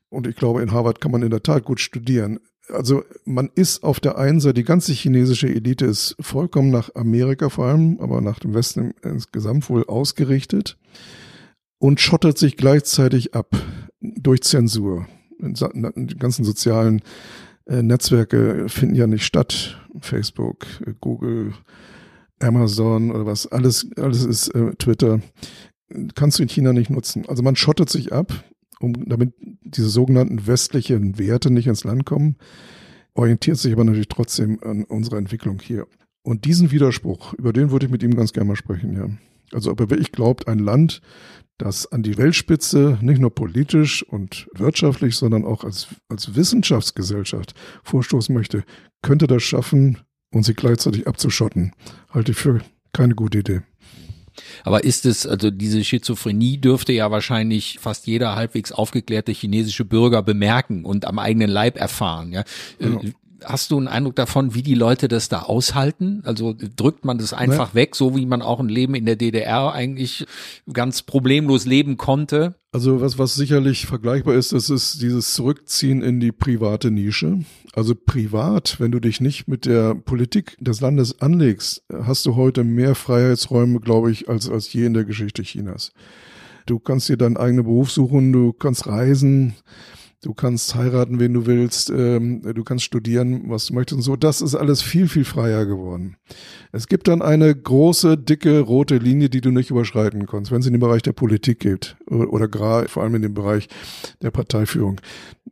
Und 0.10 0.28
ich 0.28 0.36
glaube, 0.36 0.62
in 0.62 0.72
Harvard 0.72 1.02
kann 1.02 1.12
man 1.12 1.24
in 1.24 1.30
der 1.30 1.44
Tat 1.44 1.66
gut 1.66 1.80
studieren. 1.80 2.40
Also 2.69 3.04
man 3.25 3.49
ist 3.54 3.84
auf 3.84 3.99
der 3.99 4.17
einen 4.17 4.39
Seite, 4.39 4.56
die 4.56 4.63
ganze 4.63 4.91
chinesische 4.91 5.47
Elite 5.47 5.86
ist 5.86 6.15
vollkommen 6.19 6.71
nach 6.71 6.93
Amerika 6.95 7.49
vor 7.49 7.67
allem, 7.67 7.99
aber 7.99 8.21
nach 8.21 8.39
dem 8.39 8.54
Westen 8.54 8.93
insgesamt 9.04 9.69
wohl 9.69 9.86
ausgerichtet 9.86 10.78
und 11.78 11.99
schottet 11.99 12.38
sich 12.38 12.58
gleichzeitig 12.58 13.36
ab 13.36 13.56
durch 13.99 14.41
Zensur. 14.41 15.08
Die 15.39 16.17
ganzen 16.17 16.43
sozialen 16.43 17.01
äh, 17.65 17.84
Netzwerke 17.84 18.67
finden 18.67 18.95
ja 18.95 19.06
nicht 19.06 19.25
statt. 19.25 19.80
Facebook, 19.99 20.65
Google, 21.01 21.54
Amazon 22.39 23.12
oder 23.12 23.25
was, 23.25 23.47
alles, 23.47 23.88
alles 23.97 24.25
ist 24.25 24.49
äh, 24.49 24.73
Twitter 24.75 25.21
kannst 26.15 26.39
du 26.39 26.43
in 26.43 26.49
China 26.49 26.73
nicht 26.73 26.89
nutzen. 26.89 27.25
Also 27.28 27.43
man 27.43 27.56
schottet 27.56 27.89
sich 27.89 28.13
ab, 28.13 28.34
um, 28.80 28.94
damit 29.08 29.34
diese 29.62 29.90
sogenannten 29.90 30.48
westlichen 30.48 31.18
Werte 31.18 31.52
nicht 31.52 31.68
ins 31.68 31.84
Land 31.84 32.06
kommen, 32.06 32.38
orientiert 33.14 33.58
sich 33.58 33.74
aber 33.74 33.84
natürlich 33.84 34.10
trotzdem 34.10 34.60
an 34.64 34.84
unserer 34.84 35.18
Entwicklung 35.18 35.60
hier. 35.60 35.88
Und 36.24 36.46
diesen 36.46 36.72
Widerspruch, 36.72 37.34
über 37.34 37.54
den 37.54 37.72
würde 37.72 37.86
ich 37.86 37.92
mit 37.92 38.04
ihm 38.04 38.16
ganz 38.16 38.34
gerne 38.34 38.48
mal 38.48 38.56
sprechen, 38.56 38.96
ja. 38.96 39.10
Also 39.54 39.72
ob 39.72 39.80
er 39.80 39.90
wirklich 39.90 40.12
glaubt, 40.12 40.48
ein 40.48 40.60
Land, 40.60 41.02
das 41.58 41.90
an 41.90 42.04
die 42.04 42.18
Weltspitze 42.18 42.98
nicht 43.02 43.22
nur 43.22 43.34
politisch 43.34 44.04
und 44.04 44.50
wirtschaftlich, 44.54 45.16
sondern 45.16 45.46
auch 45.46 45.64
als, 45.64 45.88
als 46.10 46.36
Wissenschaftsgesellschaft 46.36 47.54
vorstoßen 47.84 48.34
möchte, 48.34 48.64
könnte 49.02 49.28
das 49.28 49.44
schaffen, 49.44 50.00
und 50.36 50.44
sie 50.44 50.54
gleichzeitig 50.54 51.08
abzuschotten. 51.08 51.72
Halte 52.10 52.34
ich 52.34 52.38
für 52.38 52.60
keine 52.92 53.16
gute 53.16 53.40
Idee. 53.40 53.62
Aber 54.63 54.84
ist 54.84 55.06
es, 55.06 55.26
also 55.26 55.52
diese 55.52 55.84
Schizophrenie 55.84 56.58
dürfte 56.58 56.93
ja 56.93 57.12
wahrscheinlich 57.12 57.78
fast 57.80 58.08
jeder 58.08 58.36
halbwegs 58.36 58.71
aufgeklärte 58.71 59.32
chinesische 59.32 59.86
Bürger 59.86 60.21
bemerken 60.21 60.86
und 60.86 61.06
am 61.06 61.19
eigenen 61.19 61.50
Leib 61.50 61.78
erfahren. 61.78 62.32
Ja? 62.32 62.43
ja. 62.80 63.00
Hast 63.45 63.71
du 63.71 63.77
einen 63.77 63.88
Eindruck 63.88 64.15
davon, 64.15 64.55
wie 64.55 64.63
die 64.63 64.73
Leute 64.73 65.08
das 65.08 65.29
da 65.29 65.43
aushalten? 65.43 66.21
Also 66.25 66.53
drückt 66.53 67.05
man 67.05 67.17
das 67.17 67.34
einfach 67.34 67.69
ja. 67.69 67.75
weg, 67.75 67.95
so 67.95 68.15
wie 68.15 68.25
man 68.25 68.41
auch 68.41 68.60
ein 68.60 68.69
Leben 68.69 68.95
in 68.95 69.05
der 69.05 69.15
DDR 69.15 69.71
eigentlich 69.71 70.25
ganz 70.71 71.03
problemlos 71.03 71.65
leben 71.65 71.97
konnte? 71.97 72.55
Also 72.71 72.99
was, 72.99 73.17
was 73.17 73.36
sicherlich 73.36 73.86
vergleichbar 73.86 74.36
ist, 74.36 74.51
das 74.51 74.69
ist 74.69 75.01
dieses 75.01 75.34
Zurückziehen 75.34 76.01
in 76.01 76.19
die 76.19 76.31
private 76.31 76.91
Nische. 76.91 77.39
Also 77.73 77.93
privat, 77.95 78.79
wenn 78.79 78.91
du 78.91 78.99
dich 78.99 79.21
nicht 79.21 79.47
mit 79.47 79.65
der 79.65 79.95
Politik 79.95 80.58
des 80.60 80.81
Landes 80.81 81.21
anlegst, 81.21 81.84
hast 81.93 82.25
du 82.25 82.36
heute 82.36 82.63
mehr 82.63 82.95
Freiheitsräume, 82.95 83.79
glaube 83.79 84.12
ich, 84.12 84.27
als, 84.27 84.49
als 84.49 84.73
je 84.73 84.86
in 84.86 84.93
der 84.93 85.05
Geschichte 85.05 85.43
Chinas. 85.43 85.91
Du 86.65 86.79
kannst 86.79 87.10
dir 87.10 87.17
deinen 87.17 87.38
eigenen 87.38 87.65
Beruf 87.65 87.91
suchen, 87.91 88.34
du 88.34 88.51
kannst 88.51 88.88
reisen, 88.88 89.53
du 90.21 90.34
kannst 90.34 90.75
heiraten, 90.75 91.19
wen 91.19 91.34
du 91.34 91.45
willst, 91.45 91.89
ähm, 91.89 92.41
du 92.41 92.63
kannst 92.63 92.84
studieren, 92.84 93.43
was 93.47 93.67
du 93.67 93.73
möchtest 93.73 93.97
und 93.97 94.01
so. 94.01 94.15
Das 94.15 94.41
ist 94.41 94.56
alles 94.56 94.82
viel, 94.82 95.08
viel 95.08 95.25
freier 95.25 95.65
geworden. 95.65 96.17
Es 96.71 96.88
gibt 96.88 97.08
dann 97.08 97.21
eine 97.21 97.54
große, 97.54 98.17
dicke, 98.17 98.60
rote 98.60 98.97
Linie, 98.97 99.30
die 99.30 99.41
du 99.41 99.51
nicht 99.51 99.69
überschreiten 99.69 100.25
kannst, 100.25 100.51
wenn 100.51 100.62
es 100.62 100.67
in 100.67 100.73
den 100.73 100.80
Bereich 100.80 101.01
der 101.01 101.13
Politik 101.13 101.60
geht 101.60 101.95
oder, 102.08 102.47
gerade 102.47 102.88
vor 102.88 103.04
allem 103.04 103.15
in 103.15 103.21
dem 103.21 103.34
Bereich 103.34 103.67
der 104.21 104.32
Parteiführung. 104.32 105.01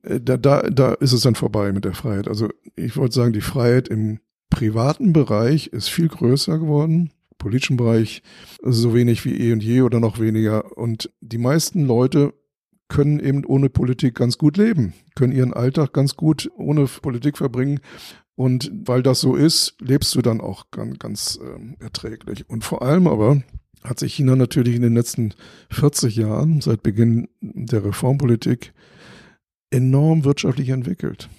Äh, 0.04 0.19
da, 0.19 0.38
da, 0.38 0.62
da 0.63 0.93
ist 0.93 1.13
es 1.13 1.21
dann 1.21 1.36
vorbei 1.36 1.71
mit 1.71 1.86
der 1.86 1.93
Freiheit. 1.93 2.28
Also 2.28 2.49
ich 2.76 2.97
wollte 2.97 3.15
sagen, 3.15 3.34
die 3.34 3.41
Freiheit 3.41 3.88
im 3.88 4.19
privaten 4.49 5.13
Bereich 5.13 5.67
ist 5.67 5.89
viel 5.89 6.08
größer 6.08 6.60
geworden 6.60 7.12
politischen 7.43 7.76
Bereich 7.76 8.23
so 8.62 8.93
wenig 8.93 9.26
wie 9.26 9.36
eh 9.36 9.52
und 9.52 9.62
je 9.62 9.82
oder 9.82 9.99
noch 9.99 10.17
weniger. 10.17 10.78
Und 10.78 11.12
die 11.19 11.38
meisten 11.38 11.86
Leute 11.86 12.34
können 12.89 13.19
eben 13.19 13.46
ohne 13.46 13.69
Politik 13.69 14.15
ganz 14.15 14.38
gut 14.38 14.58
leben, 14.58 14.93
können 15.15 15.34
ihren 15.34 15.54
Alltag 15.54 15.93
ganz 15.93 16.15
gut 16.15 16.50
ohne 16.58 16.86
Politik 16.86 17.38
verbringen. 17.38 17.80
Und 18.36 18.72
weil 18.86 19.04
das 19.04 19.22
so 19.22 19.36
ist, 19.36 19.76
lebst 19.80 20.15
du 20.15 20.22
dann 20.22 20.41
auch 20.41 20.72
ganz, 20.72 21.00
ganz 21.00 21.39
äh, 21.41 21.84
erträglich. 21.84 22.50
Und 22.50 22.63
vor 22.63 22.82
allem 22.82 23.08
aber 23.08 23.43
hat 23.84 24.00
sich 24.00 24.13
China 24.13 24.36
natürlich 24.36 24.76
in 24.76 24.82
den 24.82 24.96
letzten 24.96 25.34
40 25.69 26.15
Jahren, 26.15 26.62
seit 26.62 26.84
Beginn 26.84 27.28
der 27.41 27.86
Reformpolitik, 27.86 28.74
enorm 29.69 30.24
wirtschaftlich 30.24 30.69
entwickelt. 30.69 31.30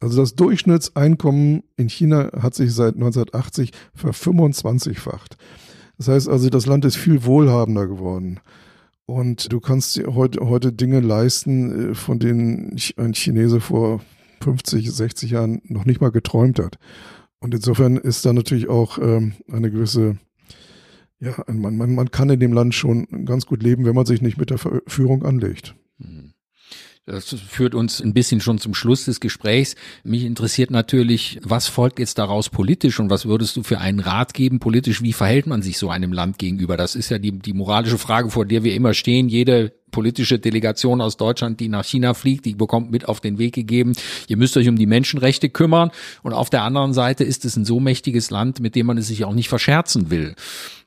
Also 0.00 0.20
das 0.20 0.34
Durchschnittseinkommen 0.34 1.62
in 1.76 1.88
China 1.88 2.30
hat 2.38 2.54
sich 2.54 2.74
seit 2.74 2.94
1980 2.94 3.72
ver25-facht. 3.96 5.36
Das 5.96 6.08
heißt 6.08 6.28
also, 6.28 6.50
das 6.50 6.66
Land 6.66 6.84
ist 6.84 6.96
viel 6.96 7.24
wohlhabender 7.24 7.86
geworden. 7.86 8.40
Und 9.06 9.52
du 9.52 9.60
kannst 9.60 9.96
dir 9.96 10.14
heute, 10.14 10.40
heute 10.48 10.72
Dinge 10.72 11.00
leisten, 11.00 11.90
äh, 11.90 11.94
von 11.94 12.18
denen 12.18 12.76
ein 12.96 13.14
Chinese 13.14 13.60
vor 13.60 14.00
50, 14.42 14.90
60 14.90 15.30
Jahren 15.30 15.60
noch 15.64 15.84
nicht 15.84 16.00
mal 16.00 16.10
geträumt 16.10 16.58
hat. 16.58 16.78
Und 17.40 17.54
insofern 17.54 17.96
ist 17.96 18.24
da 18.24 18.32
natürlich 18.32 18.68
auch 18.68 18.98
ähm, 18.98 19.34
eine 19.50 19.70
gewisse, 19.70 20.18
ja, 21.18 21.34
man, 21.46 21.76
man, 21.76 21.94
man 21.94 22.10
kann 22.10 22.30
in 22.30 22.40
dem 22.40 22.52
Land 22.52 22.74
schon 22.74 23.26
ganz 23.26 23.46
gut 23.46 23.62
leben, 23.62 23.84
wenn 23.84 23.94
man 23.94 24.06
sich 24.06 24.22
nicht 24.22 24.38
mit 24.38 24.50
der 24.50 24.58
Führung 24.58 25.22
anlegt. 25.24 25.74
Mhm. 25.98 26.33
Das 27.06 27.34
führt 27.34 27.74
uns 27.74 28.00
ein 28.00 28.14
bisschen 28.14 28.40
schon 28.40 28.56
zum 28.56 28.72
Schluss 28.72 29.04
des 29.04 29.20
Gesprächs. 29.20 29.76
Mich 30.04 30.24
interessiert 30.24 30.70
natürlich, 30.70 31.38
was 31.42 31.68
folgt 31.68 31.98
jetzt 31.98 32.16
daraus 32.16 32.48
politisch 32.48 32.98
und 32.98 33.10
was 33.10 33.26
würdest 33.26 33.56
du 33.56 33.62
für 33.62 33.78
einen 33.78 34.00
Rat 34.00 34.32
geben 34.32 34.58
politisch? 34.58 35.02
Wie 35.02 35.12
verhält 35.12 35.46
man 35.46 35.60
sich 35.60 35.76
so 35.76 35.90
einem 35.90 36.14
Land 36.14 36.38
gegenüber? 36.38 36.78
Das 36.78 36.94
ist 36.94 37.10
ja 37.10 37.18
die, 37.18 37.32
die 37.32 37.52
moralische 37.52 37.98
Frage, 37.98 38.30
vor 38.30 38.46
der 38.46 38.64
wir 38.64 38.74
immer 38.74 38.94
stehen. 38.94 39.28
Jede 39.28 39.74
politische 39.90 40.38
Delegation 40.38 41.02
aus 41.02 41.18
Deutschland, 41.18 41.60
die 41.60 41.68
nach 41.68 41.84
China 41.84 42.14
fliegt, 42.14 42.46
die 42.46 42.54
bekommt 42.54 42.90
mit 42.90 43.06
auf 43.06 43.20
den 43.20 43.38
Weg 43.38 43.54
gegeben, 43.54 43.92
ihr 44.26 44.38
müsst 44.38 44.56
euch 44.56 44.68
um 44.68 44.76
die 44.76 44.86
Menschenrechte 44.86 45.50
kümmern. 45.50 45.90
Und 46.22 46.32
auf 46.32 46.48
der 46.48 46.62
anderen 46.62 46.94
Seite 46.94 47.22
ist 47.22 47.44
es 47.44 47.54
ein 47.56 47.66
so 47.66 47.80
mächtiges 47.80 48.30
Land, 48.30 48.60
mit 48.60 48.74
dem 48.76 48.86
man 48.86 48.96
es 48.96 49.08
sich 49.08 49.26
auch 49.26 49.34
nicht 49.34 49.50
verscherzen 49.50 50.10
will. 50.10 50.34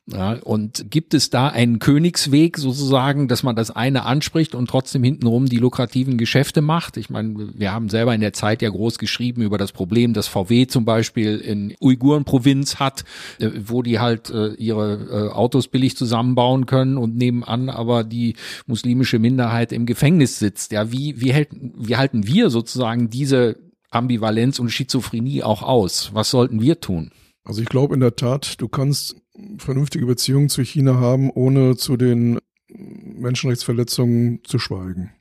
Ja, 0.09 0.37
und 0.41 0.89
gibt 0.89 1.13
es 1.13 1.29
da 1.29 1.49
einen 1.49 1.79
Königsweg 1.79 2.57
sozusagen, 2.57 3.27
dass 3.27 3.43
man 3.43 3.57
das 3.57 3.71
eine 3.71 4.05
anspricht 4.05 4.55
und 4.55 4.69
trotzdem 4.69 5.03
hintenrum 5.03 5.47
die 5.47 5.57
lukrativen 5.57 6.17
Geschäfte 6.17 6.61
macht? 6.61 6.95
Ich 6.95 7.09
meine, 7.09 7.49
wir 7.53 7.73
haben 7.73 7.89
selber 7.89 8.15
in 8.15 8.21
der 8.21 8.31
Zeit 8.31 8.61
ja 8.61 8.69
groß 8.69 8.99
geschrieben 8.99 9.41
über 9.41 9.57
das 9.57 9.73
Problem, 9.73 10.13
das 10.13 10.27
VW 10.27 10.67
zum 10.67 10.85
Beispiel 10.85 11.39
in 11.39 11.75
Uiguren-Provinz 11.81 12.77
hat, 12.77 13.03
äh, 13.39 13.49
wo 13.65 13.81
die 13.81 13.99
halt 13.99 14.29
äh, 14.29 14.53
ihre 14.53 14.93
äh, 15.11 15.33
Autos 15.33 15.67
billig 15.67 15.97
zusammenbauen 15.97 16.67
können 16.67 16.97
und 16.97 17.17
nebenan 17.17 17.69
aber 17.69 18.05
die 18.05 18.37
muslimische 18.65 19.19
Minderheit 19.19 19.73
im 19.73 19.85
Gefängnis 19.85 20.39
sitzt. 20.39 20.71
Ja, 20.71 20.89
wie, 20.89 21.19
wie, 21.19 21.33
hält, 21.33 21.49
wie 21.51 21.97
halten 21.97 22.25
wir 22.25 22.49
sozusagen 22.49 23.09
diese 23.09 23.57
Ambivalenz 23.91 24.59
und 24.59 24.69
Schizophrenie 24.69 25.43
auch 25.43 25.63
aus? 25.63 26.11
Was 26.13 26.29
sollten 26.29 26.61
wir 26.61 26.79
tun? 26.79 27.11
Also 27.47 27.61
ich 27.61 27.69
glaube 27.69 27.93
in 27.93 28.01
der 28.01 28.17
Tat, 28.17 28.59
du 28.59 28.67
kannst 28.67 29.15
vernünftige 29.57 30.05
Beziehungen 30.05 30.49
zu 30.49 30.61
China 30.63 30.95
haben, 30.95 31.29
ohne 31.29 31.77
zu 31.77 31.95
den 31.95 32.39
Menschenrechtsverletzungen 32.67 34.41
zu 34.43 34.59
schweigen. 34.59 35.11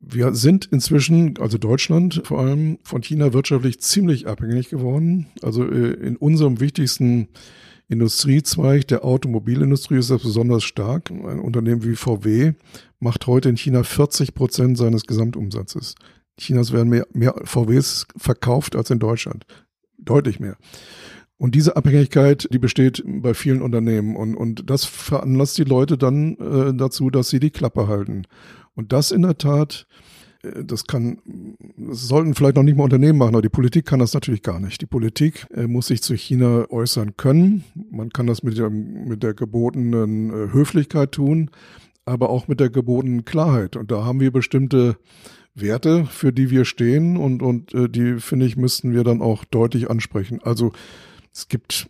Wir 0.00 0.34
sind 0.34 0.66
inzwischen, 0.66 1.38
also 1.38 1.56
Deutschland 1.56 2.20
vor 2.24 2.40
allem, 2.40 2.78
von 2.82 3.02
China 3.02 3.32
wirtschaftlich 3.32 3.80
ziemlich 3.80 4.26
abhängig 4.26 4.68
geworden. 4.68 5.28
Also 5.42 5.64
äh, 5.64 5.94
in 5.94 6.16
unserem 6.16 6.60
wichtigsten 6.60 7.28
Industriezweig 7.88 8.86
der 8.88 9.02
Automobilindustrie 9.02 9.96
ist 9.96 10.10
das 10.10 10.22
besonders 10.22 10.62
stark. 10.62 11.10
Ein 11.10 11.40
Unternehmen 11.40 11.84
wie 11.84 11.96
VW 11.96 12.52
macht 13.00 13.26
heute 13.26 13.48
in 13.48 13.56
China 13.56 13.82
40 13.82 14.34
Prozent 14.34 14.76
seines 14.76 15.06
Gesamtumsatzes. 15.06 15.94
In 16.36 16.44
Chinas 16.44 16.72
werden 16.72 16.90
mehr, 16.90 17.06
mehr 17.14 17.34
VWs 17.44 18.06
verkauft 18.14 18.76
als 18.76 18.90
in 18.90 18.98
Deutschland. 18.98 19.46
Deutlich 19.98 20.40
mehr. 20.40 20.56
Und 21.36 21.54
diese 21.54 21.76
Abhängigkeit, 21.76 22.48
die 22.52 22.58
besteht 22.58 23.04
bei 23.06 23.34
vielen 23.34 23.62
Unternehmen 23.62 24.16
und, 24.16 24.34
und 24.34 24.70
das 24.70 24.84
veranlasst 24.84 25.58
die 25.58 25.64
Leute 25.64 25.98
dann 25.98 26.36
äh, 26.38 26.74
dazu, 26.74 27.10
dass 27.10 27.28
sie 27.28 27.40
die 27.40 27.50
Klappe 27.50 27.86
halten. 27.86 28.24
Und 28.74 28.92
das 28.92 29.10
in 29.10 29.22
der 29.22 29.38
Tat 29.38 29.86
Äh, 30.42 30.64
das 30.64 30.84
kann, 30.86 31.18
das 31.76 32.08
sollten 32.08 32.34
vielleicht 32.34 32.56
noch 32.56 32.62
nicht 32.62 32.76
mal 32.76 32.84
Unternehmen 32.84 33.18
machen, 33.18 33.34
aber 33.34 33.42
die 33.42 33.48
Politik 33.48 33.86
kann 33.86 33.98
das 33.98 34.14
natürlich 34.14 34.42
gar 34.42 34.60
nicht. 34.60 34.80
Die 34.80 34.86
Politik 34.86 35.46
äh, 35.54 35.66
muss 35.66 35.88
sich 35.88 36.02
zu 36.02 36.14
China 36.14 36.66
äußern 36.70 37.16
können. 37.16 37.64
Man 37.90 38.10
kann 38.10 38.26
das 38.26 38.42
mit 38.42 38.56
der, 38.58 38.70
mit 38.70 39.22
der 39.22 39.34
gebotenen 39.34 40.30
äh, 40.30 40.52
Höflichkeit 40.52 41.12
tun, 41.12 41.50
aber 42.04 42.30
auch 42.30 42.48
mit 42.48 42.60
der 42.60 42.70
gebotenen 42.70 43.24
Klarheit. 43.24 43.76
Und 43.76 43.90
da 43.90 44.04
haben 44.04 44.20
wir 44.20 44.30
bestimmte 44.30 44.96
Werte, 45.54 46.06
für 46.06 46.32
die 46.32 46.50
wir 46.50 46.64
stehen 46.64 47.16
und, 47.16 47.42
und 47.42 47.74
äh, 47.74 47.88
die, 47.88 48.20
finde 48.20 48.46
ich, 48.46 48.56
müssten 48.56 48.92
wir 48.92 49.04
dann 49.04 49.22
auch 49.22 49.44
deutlich 49.44 49.90
ansprechen. 49.90 50.40
Also 50.42 50.72
es 51.32 51.48
gibt, 51.48 51.88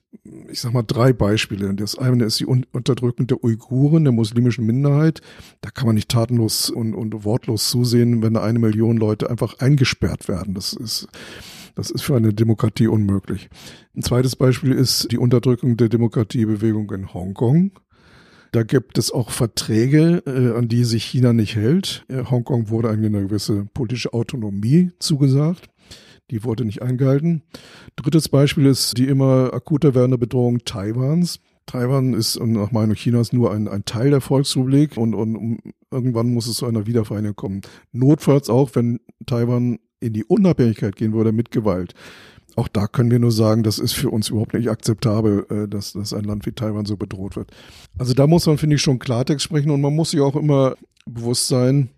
ich 0.51 0.61
sag 0.61 0.73
mal, 0.73 0.83
drei 0.83 1.13
Beispiele. 1.13 1.75
Das 1.75 1.97
eine 1.97 2.25
ist 2.25 2.41
die 2.41 2.47
Unterdrückung 2.47 3.27
der 3.27 3.43
Uiguren, 3.43 4.05
der 4.05 4.13
muslimischen 4.13 4.67
Minderheit. 4.67 5.21
Da 5.61 5.71
kann 5.71 5.87
man 5.87 5.95
nicht 5.95 6.11
tatenlos 6.11 6.69
und, 6.71 6.95
und 6.95 7.25
wortlos 7.25 7.71
zusehen, 7.71 8.23
wenn 8.23 8.37
eine 8.37 8.59
Million 8.59 8.97
Leute 8.97 9.31
einfach 9.31 9.59
eingesperrt 9.59 10.29
werden. 10.29 10.55
Das 10.55 10.75
ist, 10.75 11.09
das 11.75 11.91
ist 11.91 12.03
für 12.03 12.17
eine 12.17 12.35
Demokratie 12.35 12.89
unmöglich. 12.89 13.49
Ein 13.97 14.03
zweites 14.03 14.37
Beispiel 14.37 14.73
ist 14.73 15.11
die 15.13 15.19
Unterdrückung 15.19 15.77
der 15.77 15.89
Demokratiebewegung 15.89 16.91
in 16.91 17.15
Hongkong. 17.15 17.73
Da 18.53 18.63
gibt 18.63 18.99
es 18.99 19.13
auch 19.13 19.31
Verträge, 19.31 20.23
äh, 20.27 20.57
an 20.57 20.69
die 20.69 20.85
sich 20.85 21.05
China 21.05 21.33
nicht 21.33 21.57
hält. 21.57 22.05
Äh, 22.09 22.25
Hongkong 22.25 22.71
wurde 22.71 22.91
eine 22.91 23.11
gewisse 23.11 23.67
politische 23.75 24.13
Autonomie 24.13 24.91
zugesagt. 24.99 25.69
Die 26.31 26.45
wurde 26.45 26.65
nicht 26.65 26.83
eingehalten. 26.83 27.43
Drittes 27.97 28.29
Beispiel 28.29 28.67
ist 28.67 28.99
die 28.99 29.07
immer 29.07 29.53
akuter 29.55 29.95
werdende 29.95 30.19
Bedrohung 30.19 30.65
Taiwans. 30.65 31.41
Taiwan 31.69 32.15
ist 32.15 32.41
nach 32.41 32.71
Meinung 32.71 32.97
Chinas 32.97 33.33
nur 33.33 33.53
ein, 33.53 33.69
ein 33.69 33.85
Teil 33.85 34.11
der 34.11 34.23
Volksrepublik 34.23 34.97
und, 34.97 35.15
und 35.15 35.59
irgendwann 35.91 36.33
muss 36.33 36.47
es 36.47 36.57
zu 36.57 36.67
einer 36.67 36.87
Wiedervereinigung 36.87 37.37
kommen. 37.37 37.61
Notfalls 37.93 38.49
auch, 38.49 38.71
wenn 38.75 39.01
Taiwan 39.27 39.79
in 40.01 40.13
die 40.15 40.25
Unabhängigkeit 40.25 40.97
gehen 40.97 41.13
würde 41.13 41.33
mit 41.33 41.51
Gewalt. 41.51 41.95
Auch 42.59 42.67
da 42.67 42.89
können 42.89 43.13
wir 43.13 43.21
nur 43.21 43.31
sagen, 43.31 43.63
das 43.63 43.79
ist 43.79 43.93
für 43.93 44.11
uns 44.11 44.31
überhaupt 44.31 44.53
nicht 44.53 44.69
akzeptabel, 44.69 45.47
äh, 45.49 45.69
dass, 45.69 45.93
dass 45.93 46.13
ein 46.13 46.25
Land 46.25 46.45
wie 46.45 46.51
Taiwan 46.51 46.87
so 46.87 46.97
bedroht 46.97 47.37
wird. 47.37 47.53
Also 47.99 48.15
da 48.15 48.27
muss 48.27 48.47
man, 48.47 48.59
finde 48.59 48.75
ich, 48.75 48.83
schon 48.83 48.99
Klartext 48.99 49.45
sprechen 49.45 49.71
und 49.71 49.81
man 49.81 49.95
muss 49.95 50.11
sich 50.11 50.21
auch 50.21 50.35
immer 50.35 50.75
bewusst 51.07 51.47
sein, 51.47 51.91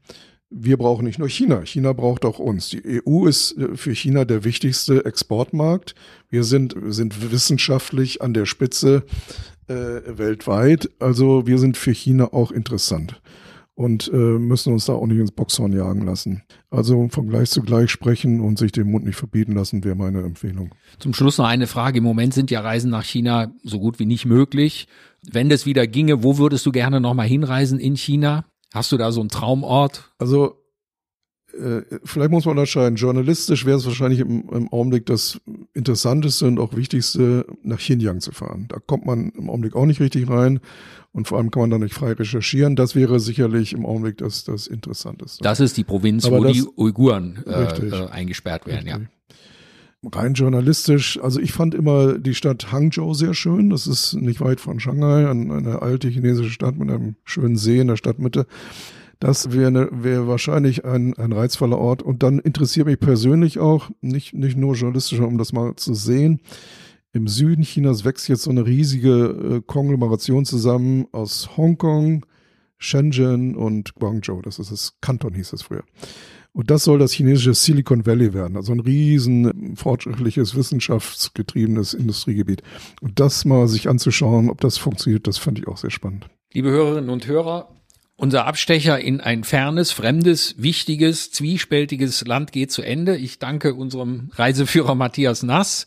wir 0.51 0.77
brauchen 0.77 1.07
nicht 1.07 1.19
nur 1.19 1.31
China, 1.31 1.65
China 1.65 1.95
braucht 1.95 2.27
auch 2.27 2.39
uns. 2.39 2.69
Die 2.69 3.01
EU 3.07 3.27
ist 3.27 3.57
äh, 3.57 3.75
für 3.75 3.95
China 3.95 4.27
der 4.27 4.45
wichtigste 4.45 5.07
Exportmarkt. 5.07 5.95
Wir 6.29 6.45
sind, 6.45 6.75
sind 6.89 7.33
wissenschaftlich 7.33 8.21
an 8.21 8.35
der 8.35 8.45
Spitze 8.45 9.05
äh, 9.67 9.75
weltweit. 9.75 10.91
Also 10.99 11.47
wir 11.47 11.59
sind 11.59 11.79
für 11.79 11.93
China 11.93 12.35
auch 12.35 12.53
interessant 12.53 13.19
und 13.81 14.11
äh, 14.13 14.17
müssen 14.17 14.75
uns 14.75 14.85
da 14.85 14.93
auch 14.93 15.07
nicht 15.07 15.17
ins 15.17 15.33
Boxhorn 15.33 15.73
jagen 15.73 16.05
lassen. 16.05 16.43
Also 16.71 17.09
von 17.09 17.27
gleich 17.27 17.49
zu 17.49 17.63
gleich 17.63 17.91
sprechen 17.91 18.43
und 18.43 18.59
sich 18.59 18.73
den 18.73 18.91
Mund 18.91 19.07
nicht 19.07 19.17
verbieten 19.17 19.55
lassen, 19.55 19.83
wäre 19.85 19.97
meine 19.97 20.21
Empfehlung. 20.21 20.75
Zum 20.99 21.15
Schluss 21.15 21.39
noch 21.39 21.47
eine 21.47 21.67
Frage. 21.67 21.97
Im 21.97 22.05
Moment 22.05 22.35
sind 22.35 22.51
ja 22.51 22.61
Reisen 22.61 22.91
nach 22.91 23.05
China 23.05 23.55
so 23.63 23.81
gut 23.81 23.99
wie 23.99 24.05
nicht 24.05 24.27
möglich. 24.27 24.87
Wenn 25.23 25.49
das 25.49 25.65
wieder 25.65 25.87
ginge, 25.87 26.23
wo 26.23 26.37
würdest 26.37 26.67
du 26.67 26.73
gerne 26.73 27.01
nochmal 27.01 27.27
hinreisen 27.27 27.81
in 27.81 27.97
China? 27.97 28.45
Hast 28.75 28.93
du 28.93 28.99
da 28.99 29.13
so 29.13 29.21
einen 29.21 29.31
Traumort? 29.31 30.13
Also 30.19 30.60
vielleicht 32.05 32.31
muss 32.31 32.45
man 32.45 32.53
unterscheiden. 32.59 32.97
Journalistisch 32.97 33.67
wäre 33.67 33.79
es 33.79 33.87
wahrscheinlich 33.87 34.21
im, 34.21 34.49
im, 34.51 34.73
Augenblick 34.73 35.07
das 35.07 35.41
Interessanteste 35.75 36.47
und 36.47 36.59
auch 36.59 36.75
Wichtigste, 36.77 37.47
nach 37.63 37.79
Xinjiang 37.79 38.21
zu 38.21 38.33
fahren. 38.33 38.67
Da 38.69 38.79
kommt 38.79 39.07
man 39.07 39.31
im 39.31 39.51
Augenblick 39.51 39.75
auch 39.75 39.87
nicht 39.87 40.01
richtig 40.01 40.29
rein 40.29 40.61
und 41.13 41.29
vor 41.29 41.39
allem 41.39 41.51
kann 41.51 41.63
man 41.63 41.71
da 41.71 41.79
nicht 41.79 41.95
frei 41.95 42.13
recherchieren. 42.13 42.77
Das 42.77 42.95
wäre 42.95 43.21
sicherlich 43.21 43.73
im 43.73 43.85
Augenblick 43.85 44.19
das, 44.19 44.45
das 44.45 44.67
Interessanteste. 44.67 45.43
Das 45.43 45.61
ist 45.61 45.77
die 45.77 45.85
Provinz, 45.85 46.25
Aber 46.25 46.39
wo 46.39 46.45
das, 46.45 46.53
die 46.53 46.65
Uiguren 46.77 47.43
äh, 47.47 47.65
äh, 47.65 48.09
eingesperrt 48.11 48.67
werden, 48.67 48.87
richtig. 48.87 49.03
ja 49.03 49.09
rein 50.13 50.35
journalistisch, 50.35 51.21
also 51.23 51.41
ich 51.41 51.53
fand 51.53 51.75
immer 51.75 52.19
die 52.19 52.35
Stadt 52.35 52.73
Hangzhou 52.73 53.13
sehr 53.15 53.35
schön. 53.35 53.71
Das 53.71 53.87
ist 53.87 54.15
nicht 54.15 54.41
weit 54.41 54.61
von 54.61 54.81
Shanghai, 54.81 55.29
eine 55.29 55.83
alte 55.83 56.09
chinesische 56.09 56.51
Stadt 56.51 56.77
mit 56.77 56.91
einem 56.91 57.17
schönen 57.25 57.57
See 57.57 57.81
in 57.81 57.89
der 57.89 57.97
Stadtmitte. 57.97 58.47
Das 59.21 59.53
wäre 59.53 59.91
wär 59.93 60.27
wahrscheinlich 60.27 60.85
ein, 60.85 61.15
ein 61.19 61.33
reizvoller 61.33 61.79
Ort. 61.79 62.03
Und 62.03 62.23
dann 62.23 62.39
interessiert 62.39 62.87
mich 62.87 62.99
persönlich 62.99 63.59
auch, 63.59 63.91
nicht, 64.01 64.33
nicht 64.33 64.57
nur 64.57 64.75
journalistisch, 64.75 65.21
um 65.21 65.39
das 65.39 65.53
mal 65.53 65.77
zu 65.77 65.95
sehen, 65.95 66.41
im 67.13 67.29
Süden 67.29 67.63
Chinas 67.63 68.05
wächst 68.05 68.29
jetzt 68.29 68.43
so 68.43 68.51
eine 68.51 68.67
riesige 68.67 69.59
äh, 69.59 69.63
Konglomeration 69.67 70.45
zusammen 70.45 71.07
aus 71.13 71.57
Hongkong, 71.57 72.25
Shenzhen 72.79 73.57
und 73.57 73.95
Guangzhou. 73.97 74.41
Das 74.43 74.59
ist 74.59 74.71
das 74.73 74.97
Kanton, 75.01 75.35
hieß 75.35 75.53
es 75.53 75.63
früher. 75.63 75.83
Und 76.53 76.71
das 76.71 76.85
soll 76.85 76.99
das 76.99 77.13
chinesische 77.13 77.55
Silicon 77.55 78.07
Valley 78.07 78.33
werden, 78.33 78.57
also 78.57 78.73
ein 78.73 78.81
riesen 78.81 79.77
fortschrittliches, 79.77 80.57
wissenschaftsgetriebenes 80.57 81.95
Industriegebiet. 81.95 82.63
Und 83.01 83.21
das 83.21 83.45
mal 83.45 83.69
sich 83.69 83.89
anzuschauen, 83.89 84.51
ob 84.51 84.61
das 84.61 84.79
funktioniert, 84.79 85.27
das 85.27 85.39
fand 85.39 85.59
ich 85.59 85.69
auch 85.69 85.77
sehr 85.77 85.91
spannend. 85.91 86.27
Liebe 86.53 86.71
Hörerinnen 86.71 87.11
und 87.11 87.27
Hörer, 87.29 87.69
unser 88.21 88.47
Abstecher 88.47 89.01
in 89.01 89.23
ein 89.23 89.45
fernes, 89.45 89.93
fremdes, 89.93 90.55
wichtiges, 90.59 91.31
zwiespältiges 91.31 92.27
Land 92.27 92.53
geht 92.53 92.71
zu 92.71 92.83
Ende. 92.83 93.17
Ich 93.17 93.39
danke 93.39 93.73
unserem 93.73 94.31
Reiseführer 94.35 94.95
Matthias 94.95 95.43
Nass 95.43 95.87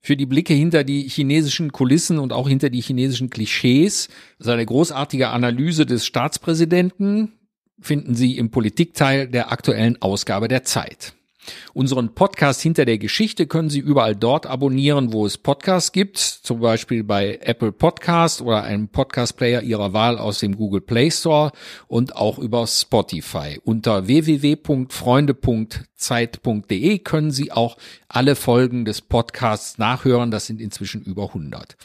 für 0.00 0.16
die 0.16 0.24
Blicke 0.24 0.54
hinter 0.54 0.84
die 0.84 1.06
chinesischen 1.06 1.72
Kulissen 1.72 2.18
und 2.18 2.32
auch 2.32 2.48
hinter 2.48 2.70
die 2.70 2.80
chinesischen 2.80 3.28
Klischees, 3.28 4.08
seine 4.38 4.64
großartige 4.64 5.28
Analyse 5.28 5.84
des 5.84 6.06
Staatspräsidenten, 6.06 7.32
finden 7.78 8.14
Sie 8.14 8.38
im 8.38 8.50
Politikteil 8.50 9.28
der 9.28 9.52
aktuellen 9.52 10.00
Ausgabe 10.00 10.48
der 10.48 10.62
Zeit. 10.64 11.12
Unseren 11.74 12.14
Podcast 12.14 12.62
hinter 12.62 12.84
der 12.84 12.98
Geschichte 12.98 13.46
können 13.46 13.70
Sie 13.70 13.80
überall 13.80 14.16
dort 14.16 14.46
abonnieren, 14.46 15.12
wo 15.12 15.26
es 15.26 15.38
Podcasts 15.38 15.92
gibt, 15.92 16.18
zum 16.18 16.60
Beispiel 16.60 17.04
bei 17.04 17.38
Apple 17.42 17.70
Podcast 17.72 18.42
oder 18.42 18.64
einem 18.64 18.88
Podcast-Player 18.88 19.62
Ihrer 19.62 19.92
Wahl 19.92 20.18
aus 20.18 20.40
dem 20.40 20.56
Google 20.56 20.80
Play 20.80 21.10
Store 21.10 21.52
und 21.88 22.16
auch 22.16 22.38
über 22.38 22.66
Spotify. 22.66 23.60
Unter 23.64 24.06
www.freunde.zeit.de 24.06 26.98
können 26.98 27.30
Sie 27.30 27.52
auch 27.52 27.76
alle 28.08 28.36
Folgen 28.36 28.84
des 28.84 29.00
Podcasts 29.00 29.78
nachhören. 29.78 30.30
Das 30.30 30.44
sind 30.46 30.60
inzwischen 30.60 31.00
über 31.02 31.28
100. 31.28 31.78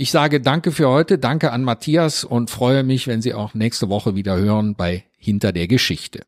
Ich 0.00 0.12
sage 0.12 0.40
danke 0.40 0.72
für 0.72 0.88
heute, 0.88 1.18
danke 1.18 1.52
an 1.52 1.62
Matthias 1.62 2.24
und 2.24 2.48
freue 2.48 2.84
mich, 2.84 3.06
wenn 3.06 3.20
Sie 3.20 3.34
auch 3.34 3.52
nächste 3.52 3.90
Woche 3.90 4.14
wieder 4.14 4.38
hören 4.38 4.74
bei 4.74 5.04
Hinter 5.18 5.52
der 5.52 5.68
Geschichte. 5.68 6.18